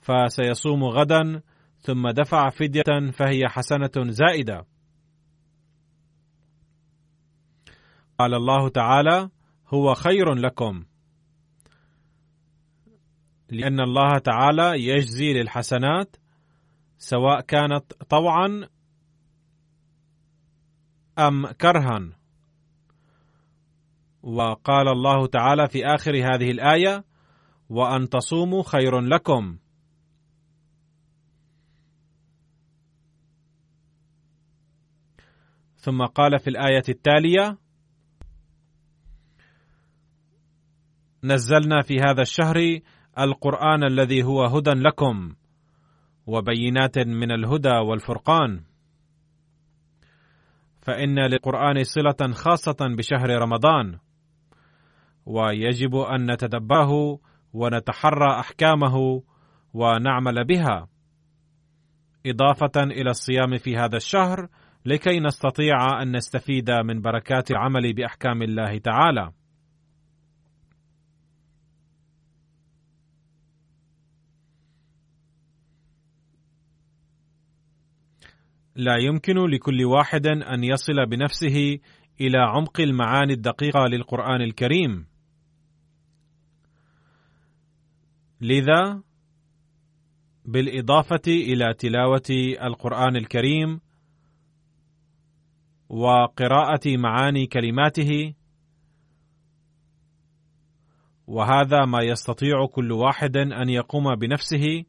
[0.00, 1.42] فسيصوم غدا
[1.80, 4.66] ثم دفع فدية فهي حسنة زائدة.
[8.18, 9.30] قال الله تعالى
[9.68, 10.84] هو خير لكم.
[13.48, 16.16] لأن الله تعالى يجزي للحسنات
[16.98, 18.68] سواء كانت طوعا
[21.18, 22.10] أم كرها.
[24.22, 27.04] وقال الله تعالى في آخر هذه الآية
[27.68, 29.58] وأن تصوموا خير لكم.
[35.80, 37.58] ثم قال في الآية التالية
[41.24, 42.80] نزلنا في هذا الشهر
[43.18, 45.34] القرآن الذي هو هدى لكم
[46.26, 48.64] وبينات من الهدى والفرقان.
[50.82, 53.98] فإن للقرآن صلة خاصة بشهر رمضان
[55.26, 57.18] ويجب أن نتدبره
[57.52, 59.22] ونتحرى أحكامه
[59.74, 60.88] ونعمل بها.
[62.26, 64.48] إضافة إلى الصيام في هذا الشهر
[64.84, 69.32] لكي نستطيع أن نستفيد من بركات العمل بأحكام الله تعالى.
[78.76, 81.78] لا يمكن لكل واحد أن يصل بنفسه
[82.20, 85.06] إلى عمق المعاني الدقيقة للقرآن الكريم.
[88.40, 89.02] لذا
[90.44, 93.80] بالإضافة إلى تلاوة القرآن الكريم
[95.90, 98.34] وقراءة معاني كلماته.
[101.26, 104.84] وهذا ما يستطيع كل واحد أن يقوم بنفسه.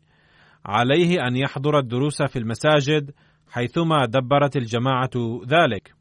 [0.65, 3.11] عليه أن يحضر الدروس في المساجد
[3.49, 5.09] حيثما دبرت الجماعة
[5.47, 5.95] ذلك.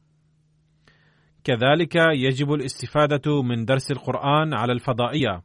[1.45, 5.43] كذلك يجب الاستفادة من درس القرآن على الفضائية.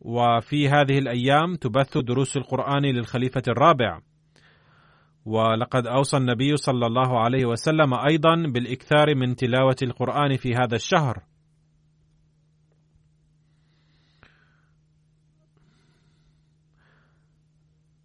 [0.00, 4.00] وفي هذه الأيام تبث دروس القرآن للخليفة الرابع.
[5.24, 11.22] ولقد أوصى النبي صلى الله عليه وسلم أيضا بالإكثار من تلاوة القرآن في هذا الشهر.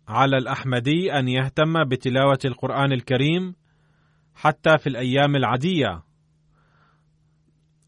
[0.08, 3.56] على الأحمدي أن يهتم بتلاوة القرآن الكريم
[4.36, 6.04] حتى في الأيام العادية.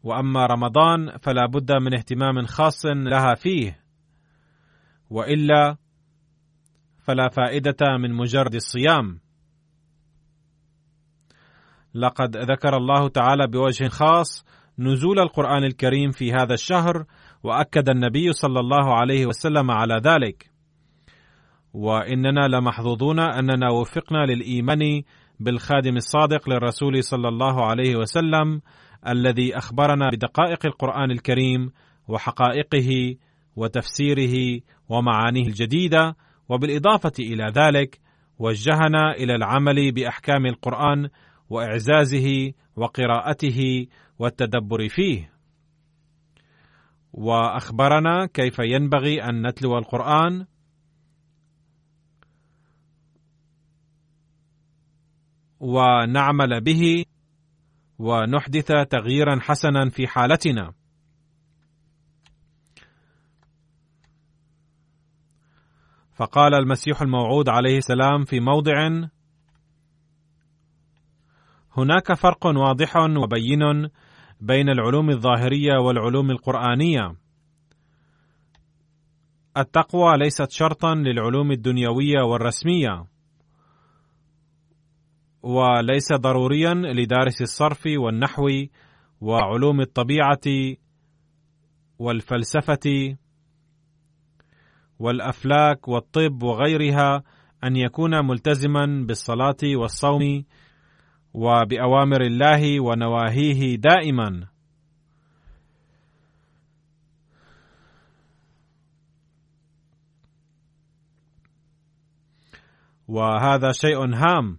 [0.02, 3.80] وأما رمضان فلا بد من اهتمام خاص لها فيه.
[5.10, 5.76] وإلا
[7.10, 9.20] فلا فائدة من مجرد الصيام.
[11.94, 14.44] لقد ذكر الله تعالى بوجه خاص
[14.78, 17.04] نزول القرآن الكريم في هذا الشهر
[17.42, 20.50] وأكد النبي صلى الله عليه وسلم على ذلك.
[21.74, 25.02] وإننا لمحظوظون أننا وفقنا للإيمان
[25.40, 28.60] بالخادم الصادق للرسول صلى الله عليه وسلم
[29.08, 31.70] الذي أخبرنا بدقائق القرآن الكريم
[32.08, 33.16] وحقائقه
[33.56, 36.16] وتفسيره ومعانيه الجديدة
[36.50, 38.00] وبالإضافة إلى ذلك
[38.38, 41.08] وجهنا إلى العمل بأحكام القرآن
[41.50, 43.86] وإعزازه وقراءته
[44.18, 45.32] والتدبر فيه.
[47.12, 50.46] وأخبرنا كيف ينبغي أن نتلو القرآن.
[55.60, 57.04] ونعمل به.
[57.98, 60.79] ونحدث تغييرا حسنا في حالتنا.
[66.20, 68.88] فقال المسيح الموعود عليه السلام في موضع
[71.76, 73.88] هناك فرق واضح وبين
[74.40, 77.16] بين العلوم الظاهرية والعلوم القرآنية.
[79.56, 83.04] التقوى ليست شرطا للعلوم الدنيوية والرسمية
[85.42, 88.48] وليس ضروريا لدارس الصرف والنحو
[89.20, 90.76] وعلوم الطبيعة
[91.98, 93.16] والفلسفة
[95.00, 97.22] والأفلاك والطب وغيرها
[97.64, 100.44] أن يكون ملتزما بالصلاة والصوم
[101.34, 104.46] وبأوامر الله ونواهيه دائما.
[113.08, 114.58] وهذا شيء هام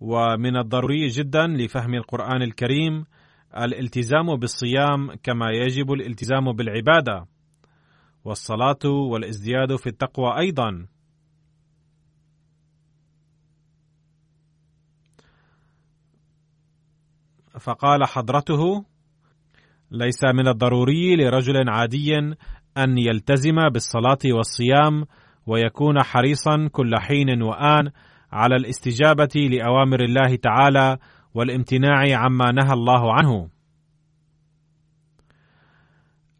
[0.00, 3.04] ومن الضروري جدا لفهم القرآن الكريم
[3.56, 7.26] الالتزام بالصيام كما يجب الالتزام بالعبادة.
[8.28, 10.86] والصلاة والازدياد في التقوى أيضا.
[17.60, 18.84] فقال حضرته
[19.90, 22.16] ليس من الضروري لرجل عادي
[22.76, 25.04] أن يلتزم بالصلاة والصيام
[25.46, 27.90] ويكون حريصا كل حين وآن
[28.32, 30.98] على الاستجابة لأوامر الله تعالى
[31.34, 33.57] والامتناع عما نهى الله عنه.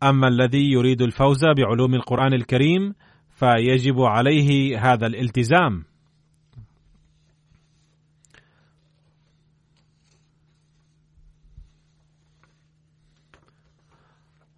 [0.03, 2.95] أما الذي يريد الفوز بعلوم القرآن الكريم
[3.31, 5.85] فيجب عليه هذا الالتزام.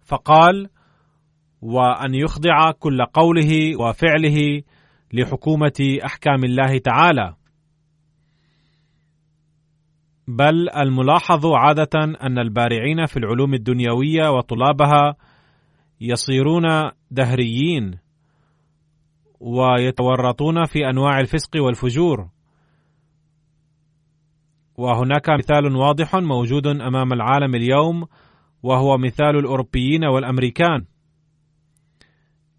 [0.05, 0.69] فقال
[1.61, 4.61] وأن يخضع كل قوله وفعله
[5.13, 7.35] لحكومة أحكام الله تعالى.
[10.27, 15.15] بل الملاحظ عادة أن البارعين في العلوم الدنيوية وطلابها
[16.01, 17.99] يصيرون دهريين
[19.39, 22.29] ويتورطون في أنواع الفسق والفجور.
[24.77, 28.05] وهناك مثال واضح موجود أمام العالم اليوم
[28.63, 30.85] وهو مثال الأوروبيين والأمريكان.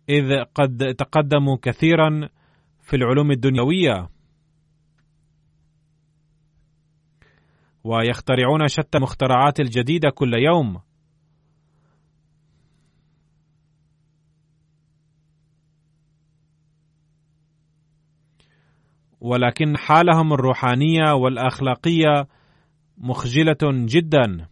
[0.08, 2.28] إذ قد تقدموا كثيرا
[2.80, 4.08] في العلوم الدنيوية.
[7.84, 10.80] ويخترعون شتى المخترعات الجديدة كل يوم.
[19.22, 22.28] ولكن حالهم الروحانية والأخلاقية
[22.98, 24.48] مخجلة جدا.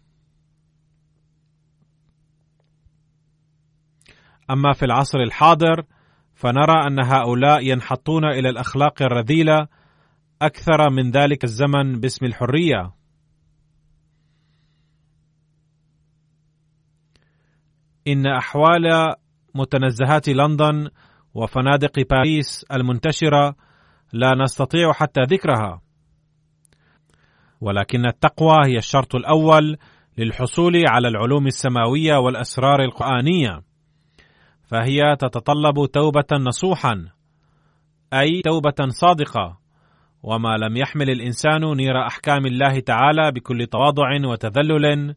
[4.51, 5.83] أما في العصر الحاضر
[6.35, 9.69] فنرى أن هؤلاء ينحطون إلى الأخلاق الرذيلة
[10.43, 12.93] أكثر من ذلك الزمن باسم الحرية.
[18.09, 19.15] إن أحوال
[19.55, 20.89] متنزهات لندن
[21.35, 23.57] وفنادق باريس المنتشرة
[24.13, 25.81] لا نستطيع حتى ذكرها.
[27.61, 29.77] ولكن التقوى هي الشرط الأول
[30.19, 33.63] للحصول على العلوم السماوية والأسرار القرآنية
[34.71, 37.09] فهي تتطلب توبة نصوحا
[38.13, 39.59] أي توبة صادقة
[40.23, 45.15] وما لم يحمل الإنسان نير أحكام الله تعالى بكل تواضع وتذلل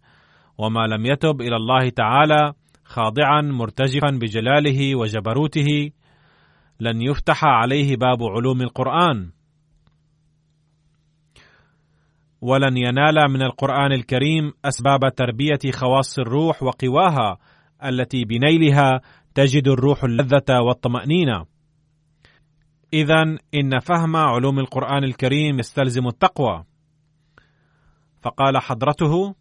[0.57, 2.53] وما لم يتب إلى الله تعالى
[2.85, 5.91] خاضعا مرتجفا بجلاله وجبروته
[6.79, 9.31] لن يفتح عليه باب علوم القرآن.
[12.41, 17.37] ولن ينال من القرآن الكريم أسباب تربية خواص الروح وقواها
[17.85, 19.01] التي بنيلها
[19.35, 21.45] تجد الروح اللذة والطمأنينة.
[22.93, 23.21] اذا
[23.53, 26.63] إن فهم علوم القرآن الكريم يستلزم التقوى.
[28.21, 29.35] فقال حضرته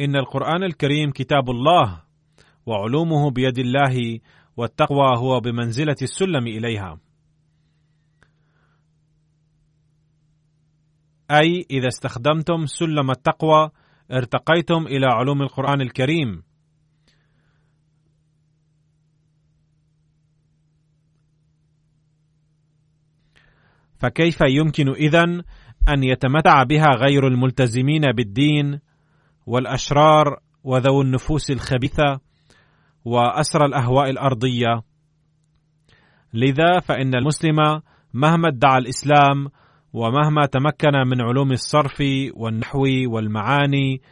[0.00, 2.02] إن القرآن الكريم كتاب الله
[2.66, 4.20] وعلومه بيد الله
[4.56, 6.98] والتقوى هو بمنزلة السلم إليها.
[11.30, 13.70] أي إذا استخدمتم سلم التقوى
[14.12, 16.42] ارتقيتم إلى علوم القرآن الكريم.
[23.98, 25.42] فكيف يمكن إذن
[25.88, 28.80] أن يتمتع بها غير الملتزمين بالدين
[29.46, 32.25] والأشرار وذوو النفوس الخبيثة؟
[33.06, 34.82] وأسرى الأهواء الأرضية.
[36.34, 37.80] لذا فإن المسلم
[38.14, 39.48] مهما ادعى الإسلام
[39.92, 42.02] ومهما تمكن من علوم الصرف
[42.34, 44.02] والنحو والمعاني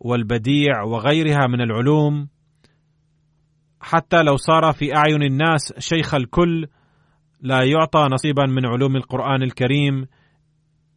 [0.00, 2.28] والبديع وغيرها من العلوم
[3.80, 6.66] حتى لو صار في أعين الناس شيخ الكل
[7.40, 10.06] لا يعطى نصيبا من علوم القرآن الكريم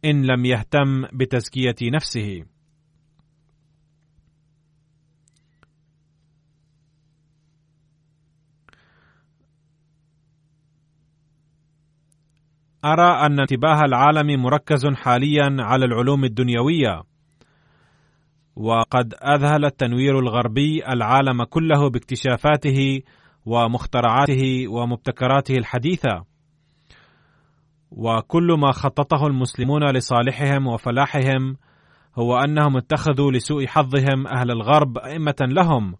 [0.04, 2.44] إن لم يهتم بتزكية نفسه.
[12.84, 17.02] أرى أن انتباه العالم مركز حاليا على العلوم الدنيوية.
[18.56, 23.02] وقد أذهل التنوير الغربي العالم كله باكتشافاته
[23.46, 26.24] ومخترعاته ومبتكراته الحديثة.
[27.90, 31.56] وكل ما خططه المسلمون لصالحهم وفلاحهم
[32.18, 35.94] هو أنهم اتخذوا لسوء حظهم أهل الغرب أئمة لهم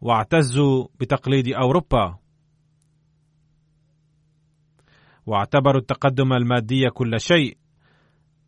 [0.00, 2.23] واعتزوا بتقليد أوروبا.
[5.26, 7.56] واعتبروا التقدم المادي كل شيء.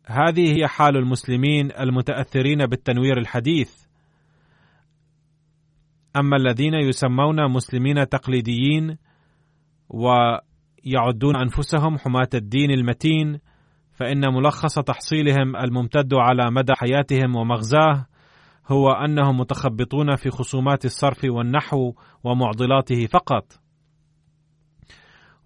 [0.05, 3.87] هذه هي حال المسلمين المتأثرين بالتنوير الحديث.
[6.15, 8.97] أما الذين يسمون مسلمين تقليديين
[9.89, 13.39] ويعدون أنفسهم حماة الدين المتين
[13.91, 18.05] فإن ملخص تحصيلهم الممتد على مدى حياتهم ومغزاه
[18.67, 23.66] هو أنهم متخبطون في خصومات الصرف والنحو ومعضلاته فقط.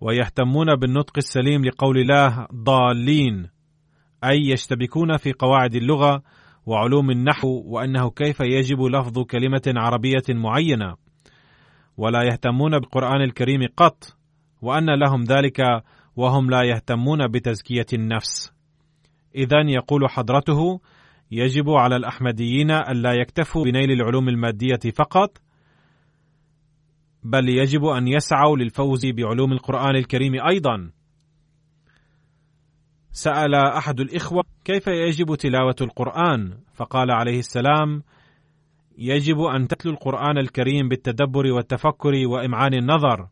[0.02, 3.50] ويهتمون بالنطق السليم لقول الله ضالين
[4.24, 6.24] أي يشتبكون في قواعد اللغة
[6.66, 10.96] وعلوم النحو وأنه كيف يجب لفظ كلمة عربية معينة.
[11.98, 14.18] ولا يهتمون بالقرآن الكريم قط
[14.62, 15.62] وأن لهم ذلك
[16.16, 18.54] وهم لا يهتمون بتزكية النفس.
[19.36, 20.82] اذا يقول حضرته
[21.32, 25.38] يجب على الأحمديين ألا يكتفوا بنيل العلوم المادية فقط
[27.24, 30.92] بل يجب أن يسعوا للفوز بعلوم القرآن الكريم أيضا.
[33.12, 38.04] سأل أحد الإخوة كيف يجب تلاوة القرآن؟ فقال عليه السلام
[38.98, 43.28] يجب أن تتلو القرآن الكريم بالتدبر والتفكر وإمعان النظر.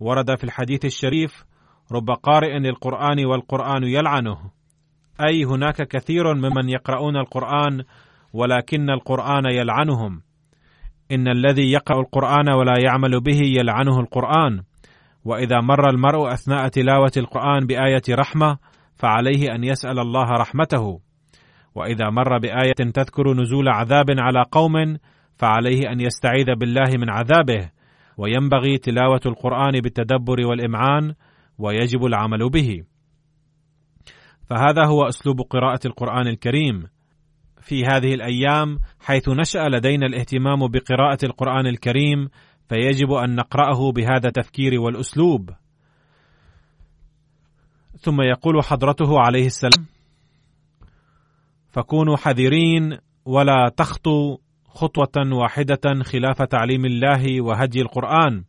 [0.00, 1.44] ورد في الحديث الشريف
[1.92, 4.50] رب قارئ للقرآن والقرآن يلعنه.
[5.28, 7.84] أي هناك كثير ممن يقرؤون القرآن
[8.32, 10.22] ولكن القرآن يلعنهم.
[11.12, 14.62] إن الذي يقرأ القرآن ولا يعمل به يلعنه القرآن.
[15.24, 18.58] وإذا مر المرء أثناء تلاوة القرآن بآية رحمة
[18.94, 21.00] فعليه أن يسأل الله رحمته.
[21.74, 24.96] وإذا مر بآية تذكر نزول عذاب على قوم
[25.36, 27.70] فعليه أن يستعيذ بالله من عذابه.
[28.16, 31.14] وينبغي تلاوة القرآن بالتدبر والإمعان
[31.58, 32.84] ويجب العمل به.
[34.50, 36.86] فهذا هو أسلوب قراءة القرآن الكريم.
[37.60, 42.28] في هذه الأيام حيث نشأ لدينا الاهتمام بقراءة القرآن الكريم
[42.68, 45.50] فيجب أن نقرأه بهذا التفكير والأسلوب.
[48.00, 49.86] ثم يقول حضرته عليه السلام
[51.70, 54.36] فكونوا حذرين ولا تخطوا
[54.68, 58.44] خطوة واحدة خلاف تعليم الله وهدي القرآن.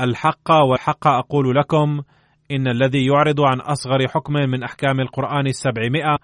[0.00, 2.02] الحق والحق أقول لكم
[2.50, 6.18] إن الذي يعرض عن أصغر حكم من أحكام القرآن السبعمائة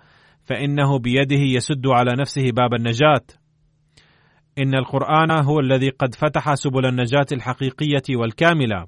[0.44, 3.26] فإنه بيده يسد على نفسه باب النجاة.
[4.58, 8.86] إن القرآن هو الذي قد فتح سبل النجاة الحقيقية والكاملة.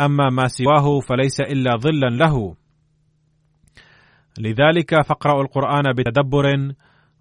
[0.00, 2.56] أما ما سواه فليس إلا ظلا له.
[4.38, 6.74] لذلك فاقرأوا القرآن بتدبر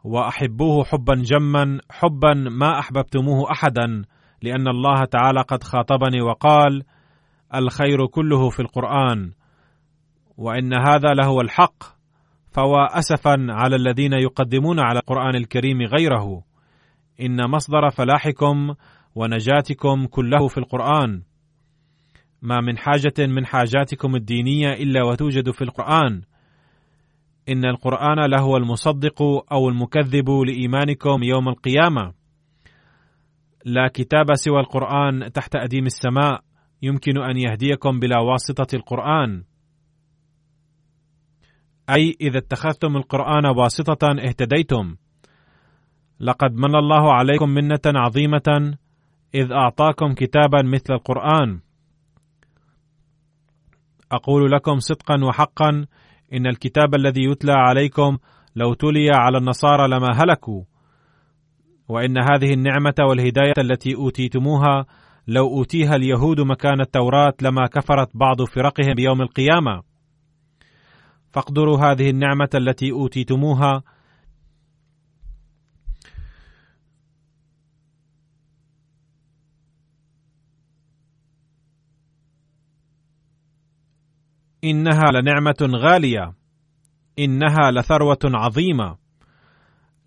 [0.04, 4.04] وأحبوه حبا جما حبا ما أحببتموه أحدا
[4.42, 6.84] لأن الله تعالى قد خاطبني وقال:
[7.56, 9.32] الخير كله في القرآن
[10.38, 11.99] وإن هذا لهو الحق.
[12.52, 16.44] فهو أسفا على الذين يقدمون على القرآن الكريم غيره.
[17.22, 18.74] إن مصدر فلاحكم
[19.16, 21.22] ونجاتكم كله في القرآن.
[22.42, 26.22] ما من حاجة من حاجاتكم الدينية إلا وتوجد في القرآن.
[27.50, 29.22] إن القرآن لهو المصدق
[29.52, 32.14] أو المكذب لإيمانكم يوم القيامة.
[33.66, 36.42] لا كتاب سوى القرآن تحت أديم السماء.
[36.82, 39.44] يمكن أن يهديكم بلا واسطة القرآن.
[41.96, 44.96] أي إذا اتخذتم القرآن واسطة اهتديتم.
[46.20, 48.78] لقد من الله عليكم منة عظيمة
[49.36, 51.60] إذ أعطاكم كتابا مثل القرآن.
[54.12, 55.86] أقول لكم صدقا وحقا
[56.34, 58.18] إن الكتاب الذي يتلى عليكم
[58.56, 60.64] لو تلي على النصارى لما هلكوا.
[61.90, 64.86] وإن هذه النعمة والهداية التي أوتيتموها
[65.28, 69.89] لو أوتيها اليهود مكان التوراة لما كفرت بعض فرقهم بيوم القيامة.
[71.32, 73.84] فاقدروا هذه النعمة التي أوتيتموها.
[84.64, 86.34] إنها لنعمة غالية.
[87.20, 88.98] إنها لثروة عظيمة.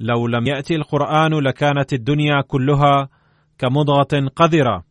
[0.01, 3.09] لو لم ياتي القرآن لكانت الدنيا كلها
[3.59, 4.85] كمضغة قذرة.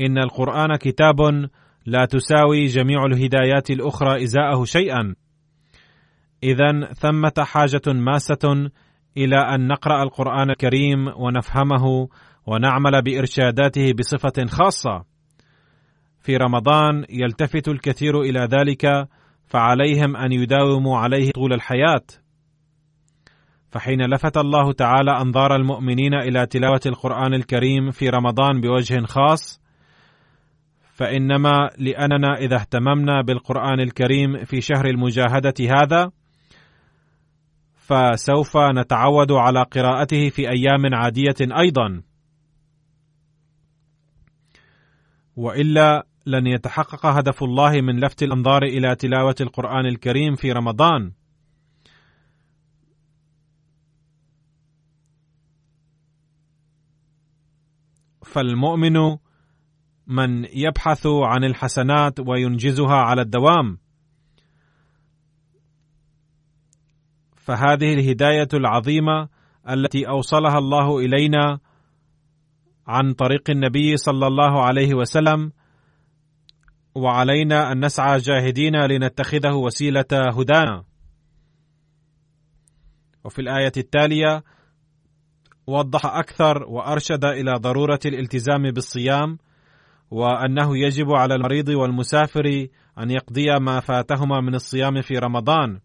[0.00, 1.48] إن القرآن كتاب
[1.86, 5.14] لا تساوي جميع الهدايات الأخرى إزاءه شيئا.
[6.42, 8.70] اذا ثمة حاجة ماسة
[9.16, 12.08] إلى أن نقرأ القرآن الكريم ونفهمه
[12.46, 15.04] ونعمل بإرشاداته بصفة خاصة.
[16.20, 19.08] في رمضان يلتفت الكثير إلى ذلك
[19.46, 22.04] فعليهم أن يداوموا عليه طول الحياة.
[23.70, 29.61] فحين لفت الله تعالى أنظار المؤمنين إلى تلاوة القرآن الكريم في رمضان بوجه خاص
[31.02, 36.12] فإنما لأننا إذا اهتممنا بالقرآن الكريم في شهر المجاهدة هذا
[37.74, 42.02] فسوف نتعود على قراءته في أيام عادية أيضا.
[45.36, 51.12] وإلا لن يتحقق هدف الله من لفت الأنظار إلى تلاوة القرآن الكريم في رمضان.
[58.24, 59.16] فالمؤمن
[60.06, 63.78] من يبحث عن الحسنات وينجزها على الدوام.
[67.36, 69.28] فهذه الهداية العظيمة
[69.70, 71.58] التي أوصلها الله إلينا
[72.86, 75.52] عن طريق النبي صلى الله عليه وسلم
[76.94, 80.84] وعلينا أن نسعى جاهدين لنتخذه وسيلة هدانا.
[83.24, 84.44] وفي الآية التالية
[85.66, 89.38] وضح أكثر وأرشد إلى ضرورة الالتزام بالصيام
[90.12, 92.66] وأنه يجب على المريض والمسافر
[92.98, 95.80] أن يقضي ما فاتهما من الصيام في رمضان.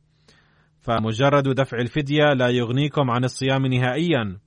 [0.82, 4.40] فمجرد دفع الفدية لا يغنيكم عن الصيام نهائيا.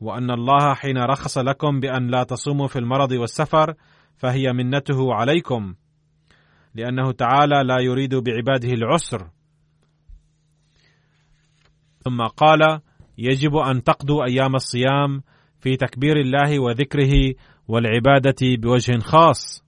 [0.00, 3.74] وأن الله حين رخص لكم بأن لا تصوموا في المرض والسفر
[4.16, 5.74] فهي منته عليكم.
[6.74, 9.30] لأنه تعالى لا يريد بعباده العسر.
[12.04, 12.80] ثم قال
[13.18, 15.22] يجب أن تقضوا أيام الصيام
[15.60, 17.34] في تكبير الله وذكره
[17.68, 19.64] والعبادة بوجه خاص.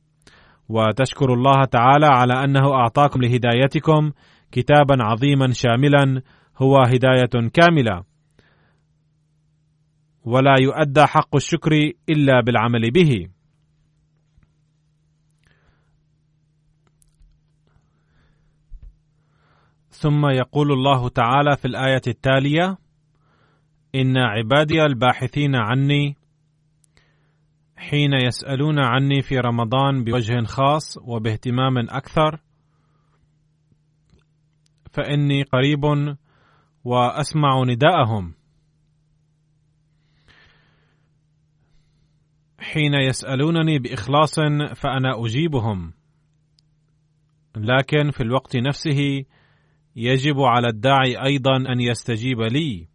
[0.69, 4.13] وتشكر الله تعالى على أنه أعطاكم لهدايتكم
[4.53, 6.23] كتابا عظيما شاملا
[6.57, 8.05] هو هداية كاملة.
[10.25, 11.73] ولا يؤدى حق الشكر
[12.09, 13.29] إلا بالعمل به.
[19.91, 22.77] ثم يقول الله تعالى في الآية التالية
[23.95, 26.17] إن عبادي الباحثين عني
[27.77, 32.41] حين يسألون عني في رمضان بوجه خاص وباهتمام أكثر
[34.93, 36.17] فإني قريب
[36.85, 38.35] وأسمع نداءهم.
[42.59, 44.35] حين يسألونني بإخلاص
[44.75, 45.93] فأنا أجيبهم.
[47.57, 49.25] لكن في الوقت نفسه
[49.97, 52.89] يجب على الداعي أيضا أن يستجيب لي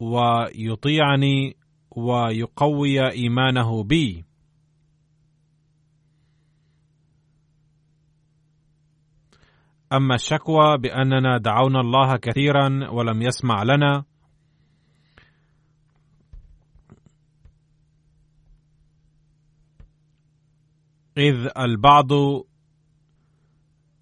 [0.00, 1.56] ويطيعني
[1.96, 4.24] ويقوي إيمانه بي.
[9.92, 14.04] أما الشكوى بأننا دعونا الله كثيرا ولم يسمع لنا
[21.18, 22.08] إذ البعض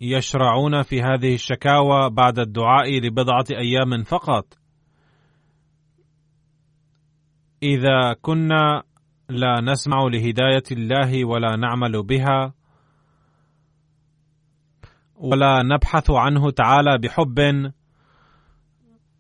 [0.00, 4.61] يشرعون في هذه الشكاوى بعد الدعاء لبضعة أيام فقط.
[7.62, 8.82] إذا كنا
[9.28, 12.54] لا نسمع لهداية الله ولا نعمل بها
[15.16, 17.72] ولا نبحث عنه تعالى بحب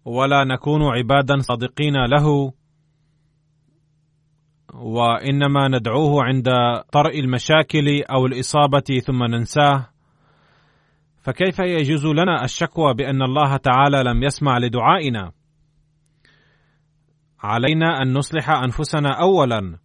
[0.04, 2.52] ولا نكون عبادا صادقين له
[4.74, 6.48] وإنما ندعوه عند
[6.92, 9.88] طرء المشاكل أو الإصابة ثم ننساه
[11.22, 15.32] فكيف يجوز لنا الشكوى بأن الله تعالى لم يسمع لدعائنا؟
[17.42, 19.78] علينا أن نصلح أنفسنا اولا.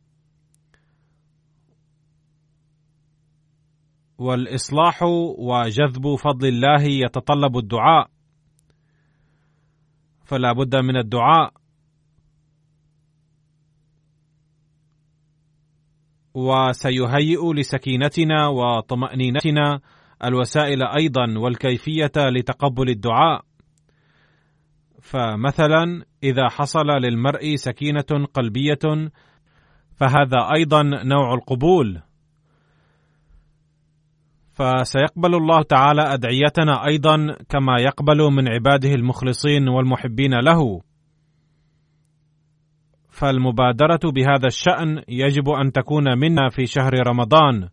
[4.17, 5.03] والإصلاح
[5.37, 8.09] وجذب فضل الله يتطلب الدعاء.
[10.25, 11.53] فلا بد من الدعاء.
[16.33, 19.79] وسيهيئ لسكينتنا وطمأنينتنا
[20.23, 23.45] الوسائل أيضا والكيفية لتقبل الدعاء.
[25.07, 29.09] فمثلا إذا حصل للمرء سكينة قلبية
[29.95, 32.01] فهذا أيضا نوع القبول.
[34.51, 40.81] فسيقبل الله تعالى أدعيتنا أيضا كما يقبل من عباده المخلصين والمحبين له.
[43.09, 47.69] فالمبادرة بهذا الشأن يجب أن تكون منا في شهر رمضان.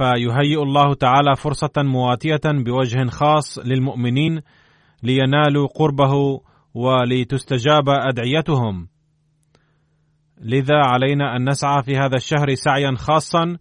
[0.00, 4.40] فيهيئ الله تعالى فرصة مواتية بوجه خاص للمؤمنين
[5.02, 6.40] لينالوا قربه
[6.74, 8.88] ولتستجاب أدعيتهم.
[10.40, 13.56] لذا علينا أن نسعى في هذا الشهر سعيا خاصا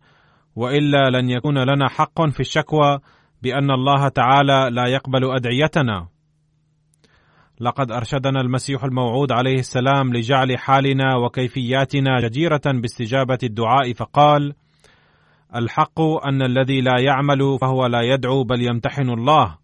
[0.55, 2.99] وإلا لن يكون لنا حق في الشكوى
[3.41, 6.07] بأن الله تعالى لا يقبل أدعيتنا.
[7.59, 14.53] لقد أرشدنا المسيح الموعود عليه السلام لجعل حالنا وكيفياتنا جديرة باستجابة الدعاء فقال
[15.55, 19.57] الحق أن الذي لا يعمل فهو لا يدعو بل يمتحن الله.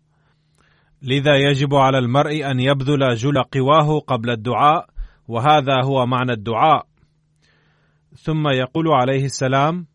[1.01, 4.85] لذا يجب على المرء أن يبذل جل قواه قبل الدعاء
[5.27, 6.87] وهذا هو معنى الدعاء.
[8.17, 9.87] ثم يقول عليه السلام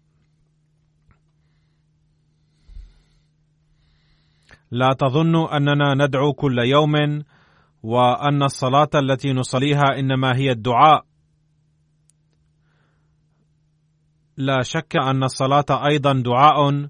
[4.70, 6.94] لا تظنوا أننا ندعو كل يوم
[7.82, 11.09] وأن الصلاة التي نصليها إنما هي الدعاء.
[14.36, 16.88] لا شك أن الصلاة أيضا دعاء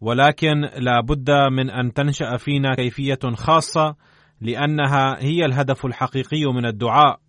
[0.00, 3.96] ولكن لا بد من أن تنشأ فينا كيفية خاصة
[4.40, 7.20] لأنها هي الهدف الحقيقي من الدعاء.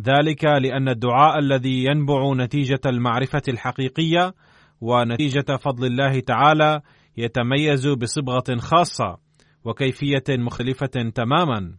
[0.00, 4.34] ذلك لأن الدعاء الذي ينبع نتيجة المعرفة الحقيقية
[4.80, 6.80] ونتيجة فضل الله تعالى
[7.16, 9.18] يتميز بصبغة خاصة
[9.64, 11.76] وكيفية مختلفة تماما.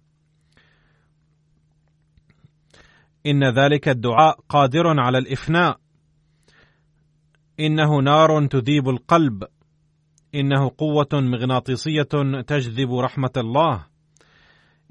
[3.25, 5.86] إن ذلك الدعاء قادر على الإفناء.
[7.59, 9.43] إنه نار تذيب القلب.
[10.35, 13.85] إنه قوة مغناطيسية تجذب رحمة الله.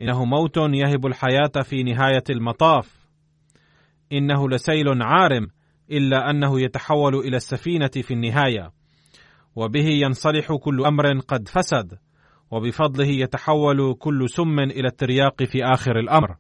[0.01, 3.07] إنه موت يهب الحياة في نهاية المطاف.
[4.13, 5.49] إنه لسيل عارم
[5.91, 8.71] إلا أنه يتحول إلى السفينة في النهاية.
[9.57, 11.99] وبه ينصلح كل أمر قد فسد.
[12.51, 16.37] وبفضله يتحول كل سم إلى الترياق في آخر الأمر.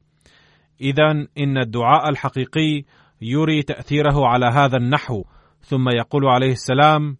[0.80, 2.84] اذا إن الدعاء الحقيقي
[3.20, 5.24] يري تأثيره على هذا النحو.
[5.66, 7.16] ثم يقول عليه السلام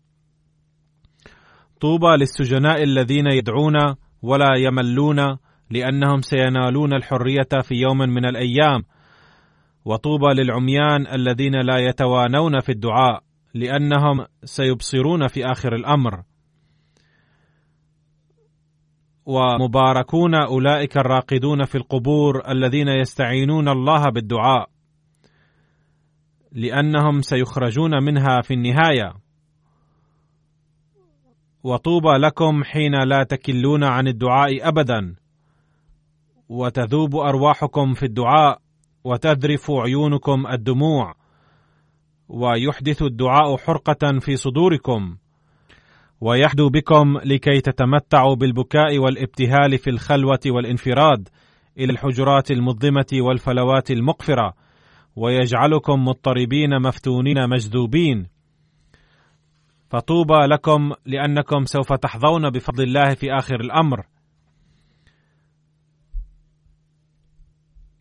[1.81, 3.75] طوبى للسجناء الذين يدعون
[4.23, 5.37] ولا يملون
[5.71, 8.83] لأنهم سينالون الحرية في يوم من الأيام
[9.85, 13.23] وطوبى للعميان الذين لا يتوانون في الدعاء
[13.55, 16.23] لأنهم سيبصرون في آخر الأمر.
[19.27, 24.76] ومباركون أولئك الراقدون في القبور الذين يستعينون الله بالدعاء.
[26.57, 29.13] لأنهم سيخرجون منها في النهاية.
[31.65, 35.17] وطوبى لكم حين لا تكلون عن الدعاء ابدا.
[36.49, 38.59] وتذوب أرواحكم في الدعاء
[39.05, 41.15] وتذرف عيونكم الدموع.
[42.29, 45.17] ويحدث الدعاء حرقة في صدوركم.
[46.21, 51.29] ويحدو بكم لكي تتمتعوا بالبكاء والابتهال في الخلوة والانفراد
[51.79, 54.66] إلى الحجرات المظلمة والفلوات المقفرة.
[55.17, 58.27] ويجعلكم مضطربين مفتونين مجذوبين.
[59.91, 64.07] فطوبى لكم لأنكم سوف تحظون بفضل الله في آخر الأمر.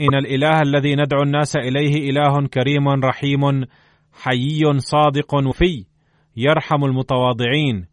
[0.01, 3.66] إن الإله الذي ندعو الناس إليه إله كريم رحيم
[4.13, 5.86] حيي صادق وفي
[6.38, 7.88] يرحم المتواضعين.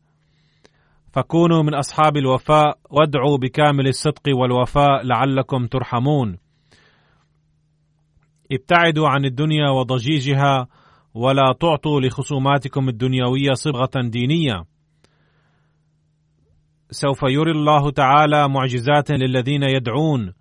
[1.12, 6.38] فكونوا من أصحاب الوفاء وادعوا بكامل الصدق والوفاء لعلكم ترحمون.
[8.52, 10.68] ابتعدوا عن الدنيا وضجيجها
[11.14, 14.64] ولا تعطوا لخصوماتكم الدنيوية صبغة دينية.
[16.90, 20.32] سوف يري الله تعالى معجزات للذين يدعون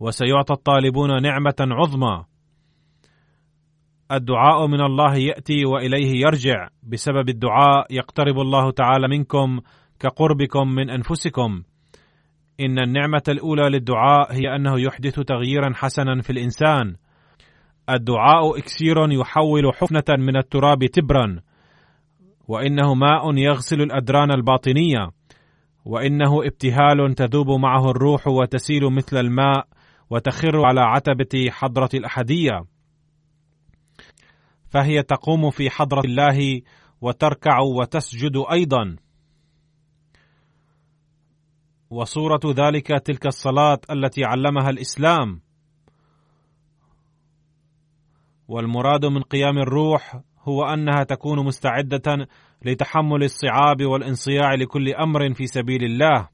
[0.00, 2.24] وسيعطى الطالبون نعمة عظمى.
[4.12, 9.60] الدعاء من الله يأتي وإليه يرجع بسبب الدعاء يقترب الله تعالى منكم
[10.00, 11.62] كقربكم من أنفسكم.
[12.60, 16.96] إن النعمة الأولى للدعاء هي أنه يحدث تغييرا حسنا في الإنسان.
[17.92, 21.40] الدعاء اكسير يحول حفنة من التراب تبرا
[22.48, 25.10] وإنه ماء يغسل الأدران الباطنية
[25.84, 29.66] وإنه ابتهال تذوب معه الروح وتسيل مثل الماء
[30.10, 32.64] وتخر على عتبة حضرة الأحدية.
[34.70, 36.60] فهي تقوم في حضرة الله
[37.00, 38.96] وتركع وتسجد أيضا.
[41.90, 45.40] وصورة ذلك تلك الصلاة التي علمها الإسلام.
[48.48, 52.28] والمراد من قيام الروح هو أنها تكون مستعدة
[52.64, 56.28] لتحمل الصعاب والانصياع لكل أمر في سبيل الله.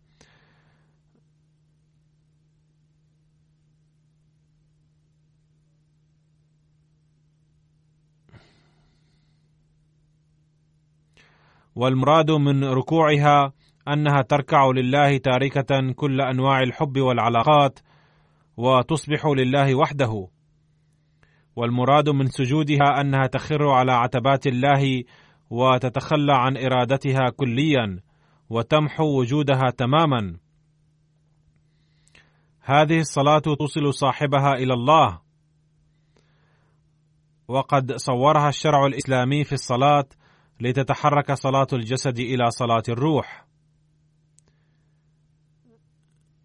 [11.76, 13.52] والمراد من ركوعها
[13.88, 17.78] أنها تركع لله تاركة كل أنواع الحب والعلاقات
[18.56, 20.28] وتصبح لله وحده.
[21.58, 25.04] والمراد من سجودها أنها تخر على عتبات الله
[25.50, 28.00] وتتخلى عن إرادتها كليا
[28.50, 30.36] وتمحو وجودها تماما.
[32.60, 35.20] هذه الصلاة توصل صاحبها إلى الله.
[37.48, 40.08] وقد صورها الشرع الإسلامي في الصلاة
[40.60, 43.44] لتتحرك صلاة الجسد إلى صلاة الروح.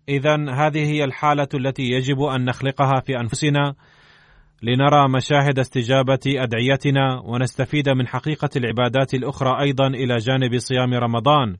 [0.09, 3.75] اذا هذه هي الحالة التي يجب أن نخلقها في أنفسنا
[4.63, 11.55] لنرى مشاهد استجابة أدعيتنا ونستفيد من حقيقة العبادات الأخرى أيضا إلى جانب صيام رمضان.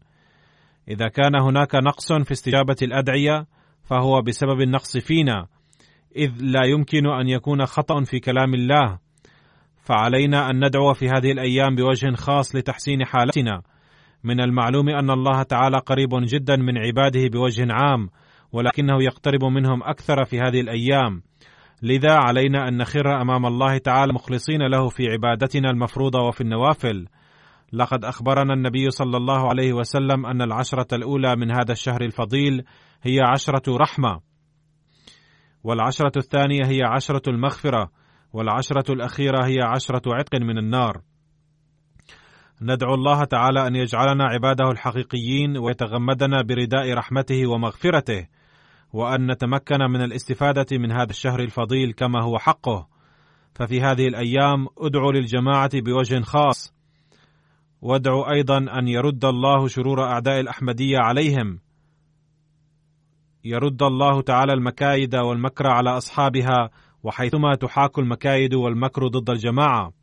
[0.88, 3.45] إذا كان هناك نقص في استجابة الأدعية
[3.84, 5.47] فهو بسبب النقص فينا
[6.16, 8.99] إذ لا يمكن أن يكون خطأ في كلام الله.
[9.82, 13.62] فعلينا أن ندعو في هذه الأيام بوجه خاص لتحسين حالتنا.
[14.24, 18.10] من المعلوم أن الله تعالى قريب جدا من عباده بوجه عام
[18.51, 21.22] ولكنه يقترب منهم أكثر في هذه الأيام.
[21.84, 27.08] لذا علينا أن نخر أمام الله تعالى مخلصين له في عبادتنا المفروضة وفي النوافل.
[27.74, 32.64] لقد أخبرنا النبي صلى الله عليه وسلم أن العشرة الأولى من هذا الشهر الفضيل
[33.04, 34.20] هي عشرة رحمة
[35.64, 37.92] والعشرة الثانية هي عشرة المغفرة
[38.34, 41.02] والعشرة الأخيرة هي عشرة عتق من النار.
[42.62, 48.28] ندعو الله تعالى أن يجعلنا عباده الحقيقيين ويتغمدنا برداء رحمته ومغفرته.
[48.94, 52.88] وأن نتمكن من الاستفادة من هذا الشهر الفضيل كما هو حقه.
[53.56, 56.74] ففي هذه الأيام أدعو للجماعة بوجه خاص.
[57.82, 61.60] وأدعو أيضا أن يرد الله شرور أعداء الأحمدية عليهم.
[63.44, 66.70] يرد الله تعالى المكايد والمكر على أصحابها
[67.04, 69.94] وحيثما تحاك المكايد والمكر ضد الجماعة.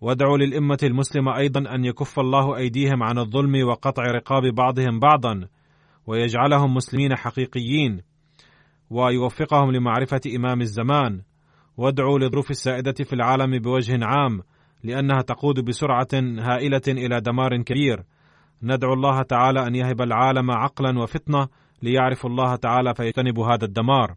[0.00, 5.48] وادعوا للأمة المسلمة أيضا أن يكف الله أيديهم عن الظلم وقطع رقاب بعضهم بعضا.
[6.06, 8.00] ويجعلهم مسلمين حقيقيين
[8.90, 11.22] ويوفقهم لمعرفة إمام الزمان.
[11.76, 14.42] وادعوا للظروف السائدة في العالم بوجه عام
[14.84, 18.04] لأنها تقود بسرعة هائلة إلى دمار كبير.
[18.62, 21.48] ندعو الله تعالى أن يهب العالم عقلا وفطنة
[21.82, 24.14] ليعرفوا الله تعالى فيجتنبوا هذا الدمار.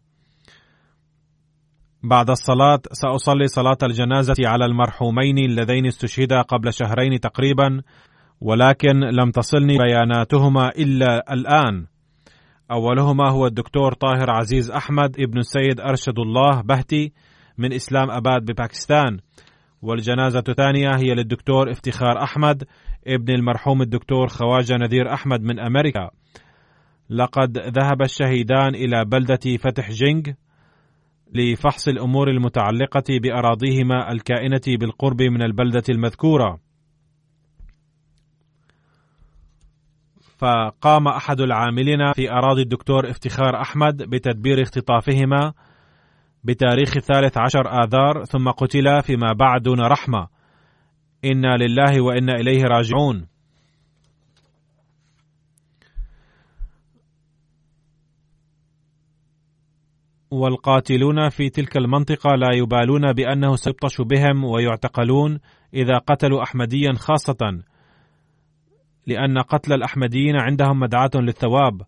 [2.02, 7.82] بعد الصلاة سأصلي صلاة الجنازة على المرحومين اللذين استشهدا قبل شهرين تقريبا.
[8.40, 11.86] ولكن لم تصلني بياناتهما إلا الآن.
[12.70, 17.12] أولهما هو الدكتور طاهر عزيز أحمد ابن السيد أرشد الله بهتي
[17.58, 19.18] من إسلام أباد بباكستان.
[19.82, 22.64] والجنازة الثانية هي للدكتور افتخار أحمد
[23.06, 26.10] ابن المرحوم الدكتور خواجة نذير أحمد من أمريكا.
[27.10, 30.22] لقد ذهب الشهيدان إلى بلدة فتح جينغ
[31.34, 36.69] لفحص الأمور المتعلقة بأراضيهما الكائنة بالقرب من البلدة المذكورة.
[40.40, 45.52] فقام أحد العاملين في أراضي الدكتور افتخار أحمد بتدبير اختطافهما
[46.44, 50.28] بتاريخ الثالث عشر آذار ثم قتلا فيما بعد دون رحمة.
[51.24, 53.26] إنا لله وإنا إليه راجعون.
[60.30, 65.38] والقاتلون في تلك المنطقة لا يبالون بأنه سيبطش بهم ويعتقلون
[65.74, 67.62] إذا قتلوا أحمديا خاصة
[69.06, 71.82] لأن قتل الأحمديين عندهم مدعاة للثواب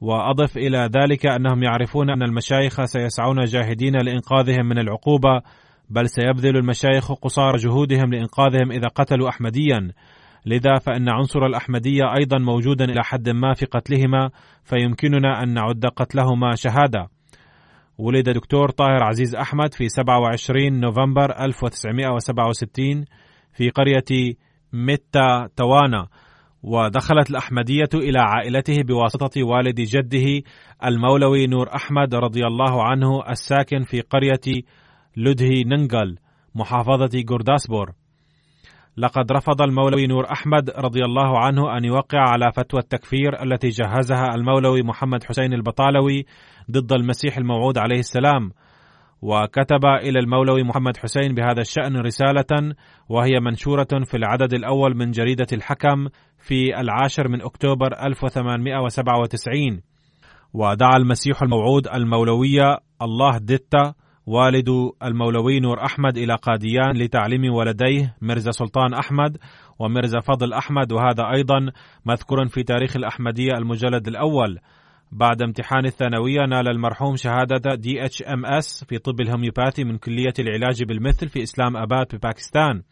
[0.00, 5.42] وأضف إلى ذلك أنهم يعرفون أن المشايخ سيسعون جاهدين لإنقاذهم من العقوبة
[5.90, 9.90] بل سيبذل المشايخ قصارى جهودهم لإنقاذهم إذا قتلوا أحمديا.
[10.46, 14.30] لذا فإن عنصر الأحمدية أيضا موجودا إلى حد ما في قتلهما
[14.64, 17.08] فيمكننا أن نعد قتلهما شهادة.
[17.98, 23.04] ولد دكتور طاهر عزيز أحمد في 27 نوفمبر 1967
[23.52, 24.34] في قرية
[24.72, 26.06] ميتا توانا.
[26.64, 30.42] ودخلت الأحمدية إلى عائلته بواسطة والد جده
[30.84, 34.62] المولوي نور أحمد رضي الله عنه الساكن في قرية
[35.16, 36.18] لدهي ننجل
[36.54, 37.92] محافظة جورداسبور
[38.96, 44.34] لقد رفض المولوي نور أحمد رضي الله عنه أن يوقع على فتوى التكفير التي جهزها
[44.34, 46.26] المولوي محمد حسين البطالوي
[46.70, 48.50] ضد المسيح الموعود عليه السلام.
[49.24, 52.74] وكتب إلى المولوي محمد حسين بهذا الشأن رسالة
[53.08, 56.08] وهي منشورة في العدد الأول من جريدة الحكم
[56.38, 59.80] في العاشر من أكتوبر 1897
[60.54, 63.94] ودعا المسيح الموعود المولوية الله دتا
[64.26, 64.68] والد
[65.02, 69.36] المولوي نور أحمد إلى قاديان لتعليم ولديه مرزا سلطان أحمد
[69.78, 71.72] ومرزا فضل أحمد وهذا أيضا
[72.06, 74.58] مذكور في تاريخ الأحمدية المجلد الأول.
[75.12, 81.42] بعد امتحان الثانوية نال المرحوم شهادة DHMS في طب الهوميوباثي من كلية العلاج بالمثل في
[81.42, 82.82] إسلام أباد بباكستان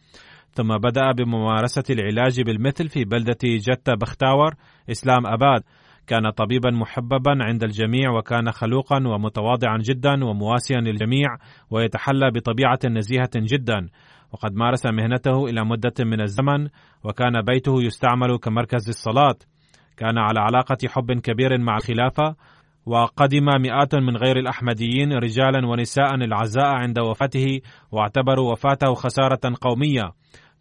[0.53, 4.55] ثم بدأ بممارسة العلاج بالمثل في بلدة جتة بختاور
[4.91, 5.63] إسلام أباد.
[6.07, 11.37] كان طبيبا محببا عند الجميع وكان خلوقا ومتواضعا جدا ومواسيا للجميع
[11.69, 13.87] ويتحلى بطبيعة نزيهة جدا.
[14.31, 16.67] وقد مارس مهنته إلى مدة من الزمن
[17.03, 19.35] وكان بيته يستعمل كمركز للصلاة
[19.97, 22.35] كان على علاقة حب كبير مع الخلافة
[22.85, 30.11] وقدم مئات من غير الأحمديين رجالا ونساء العزاء عند وفاته واعتبروا وفاته خسارة قومية.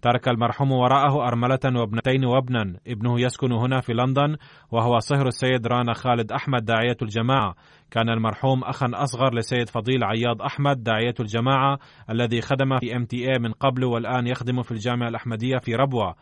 [0.02, 2.76] ترك المرحوم وراءه أرملة وابنتين وابنا.
[2.86, 4.36] ابنه يسكن هنا في لندن
[4.70, 7.54] وهو صهر السيد رانا خالد أحمد داعية الجماعة.
[7.90, 11.78] كان المرحوم أخا أصغر لسيد فضيل عياض أحمد داعية الجماعة
[12.10, 16.14] الذي خدم في MTA من قبل والآن يخدم في الجامعة الأحمدية في ربوة.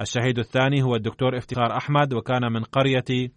[0.00, 3.30] الشهيد الثاني هو الدكتور افتخار أحمد وكان من قرية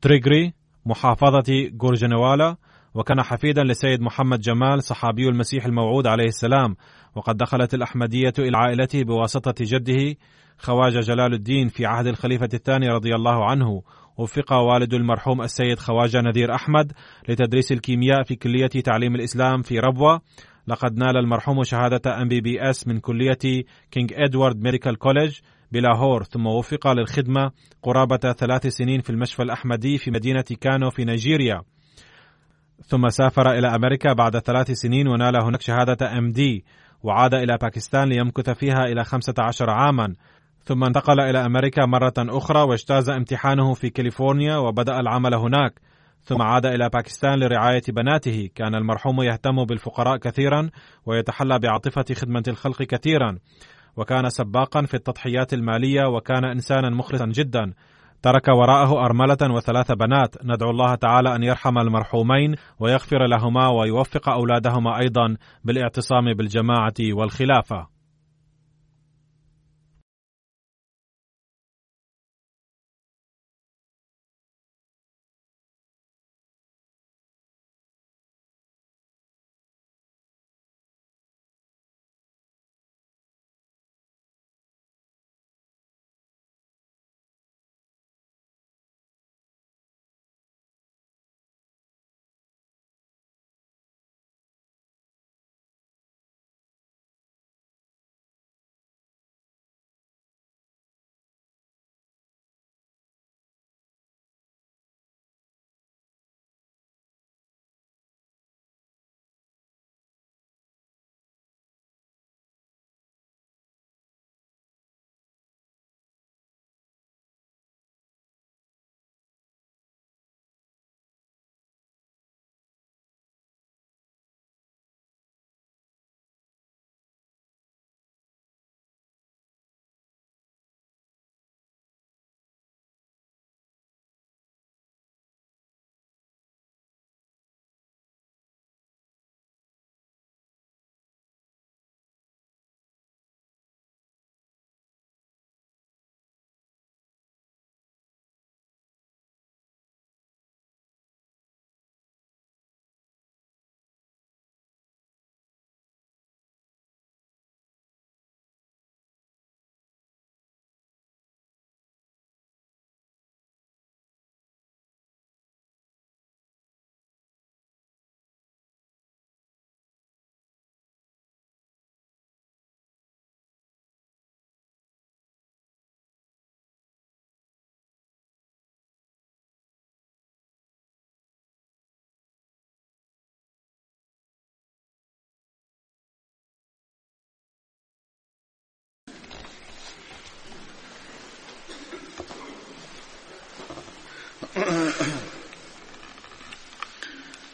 [0.00, 0.52] تريغري
[0.86, 2.56] محافظة جورجنوالا
[2.94, 6.76] وكان حفيدا لسيد محمد جمال صحابي المسيح الموعود عليه السلام.
[7.14, 10.16] وقد دخلت الأحمدية إلى عائلته بواسطة جده
[10.58, 13.82] خواجة جلال الدين في عهد الخليفة الثاني رضي الله عنه.
[14.16, 16.92] وفق والد المرحوم السيد خواجة نذير أحمد
[17.28, 20.20] لتدريس الكيمياء في كلية تعليم الإسلام في ربوة.
[20.66, 25.38] لقد نال المرحوم شهادة MBBS من كلية King Edward Medical College
[25.74, 27.50] بلاهور ثم وفق للخدمة
[27.82, 31.62] قرابة ثلاث سنين في المشفى الأحمدي في مدينة كانو في نيجيريا.
[32.86, 36.64] ثم سافر إلى أمريكا بعد ثلاث سنين ونال هناك شهادة MD
[37.02, 40.14] وعاد إلى باكستان ليمكث فيها إلى 15 عاما.
[40.64, 45.80] ثم انتقل إلى أمريكا مرة أخرى واجتاز امتحانه في كاليفورنيا وبدأ العمل هناك.
[46.22, 48.50] ثم عاد إلى باكستان لرعاية بناته.
[48.54, 50.70] كان المرحوم يهتم بالفقراء كثيرا
[51.06, 53.38] ويتحلى بعاطفة خدمة الخلق كثيرا.
[53.96, 57.72] وكان سباقا في التضحيات المالية وكان إنسانا مخلصا جدا.
[58.22, 60.36] ترك وراءه أرملة وثلاث بنات.
[60.44, 67.93] ندعو الله تعالى أن يرحم المرحومين ويغفر لهما ويوفق أولادهما أيضا بالإعتصام بالجماعة والخلافة.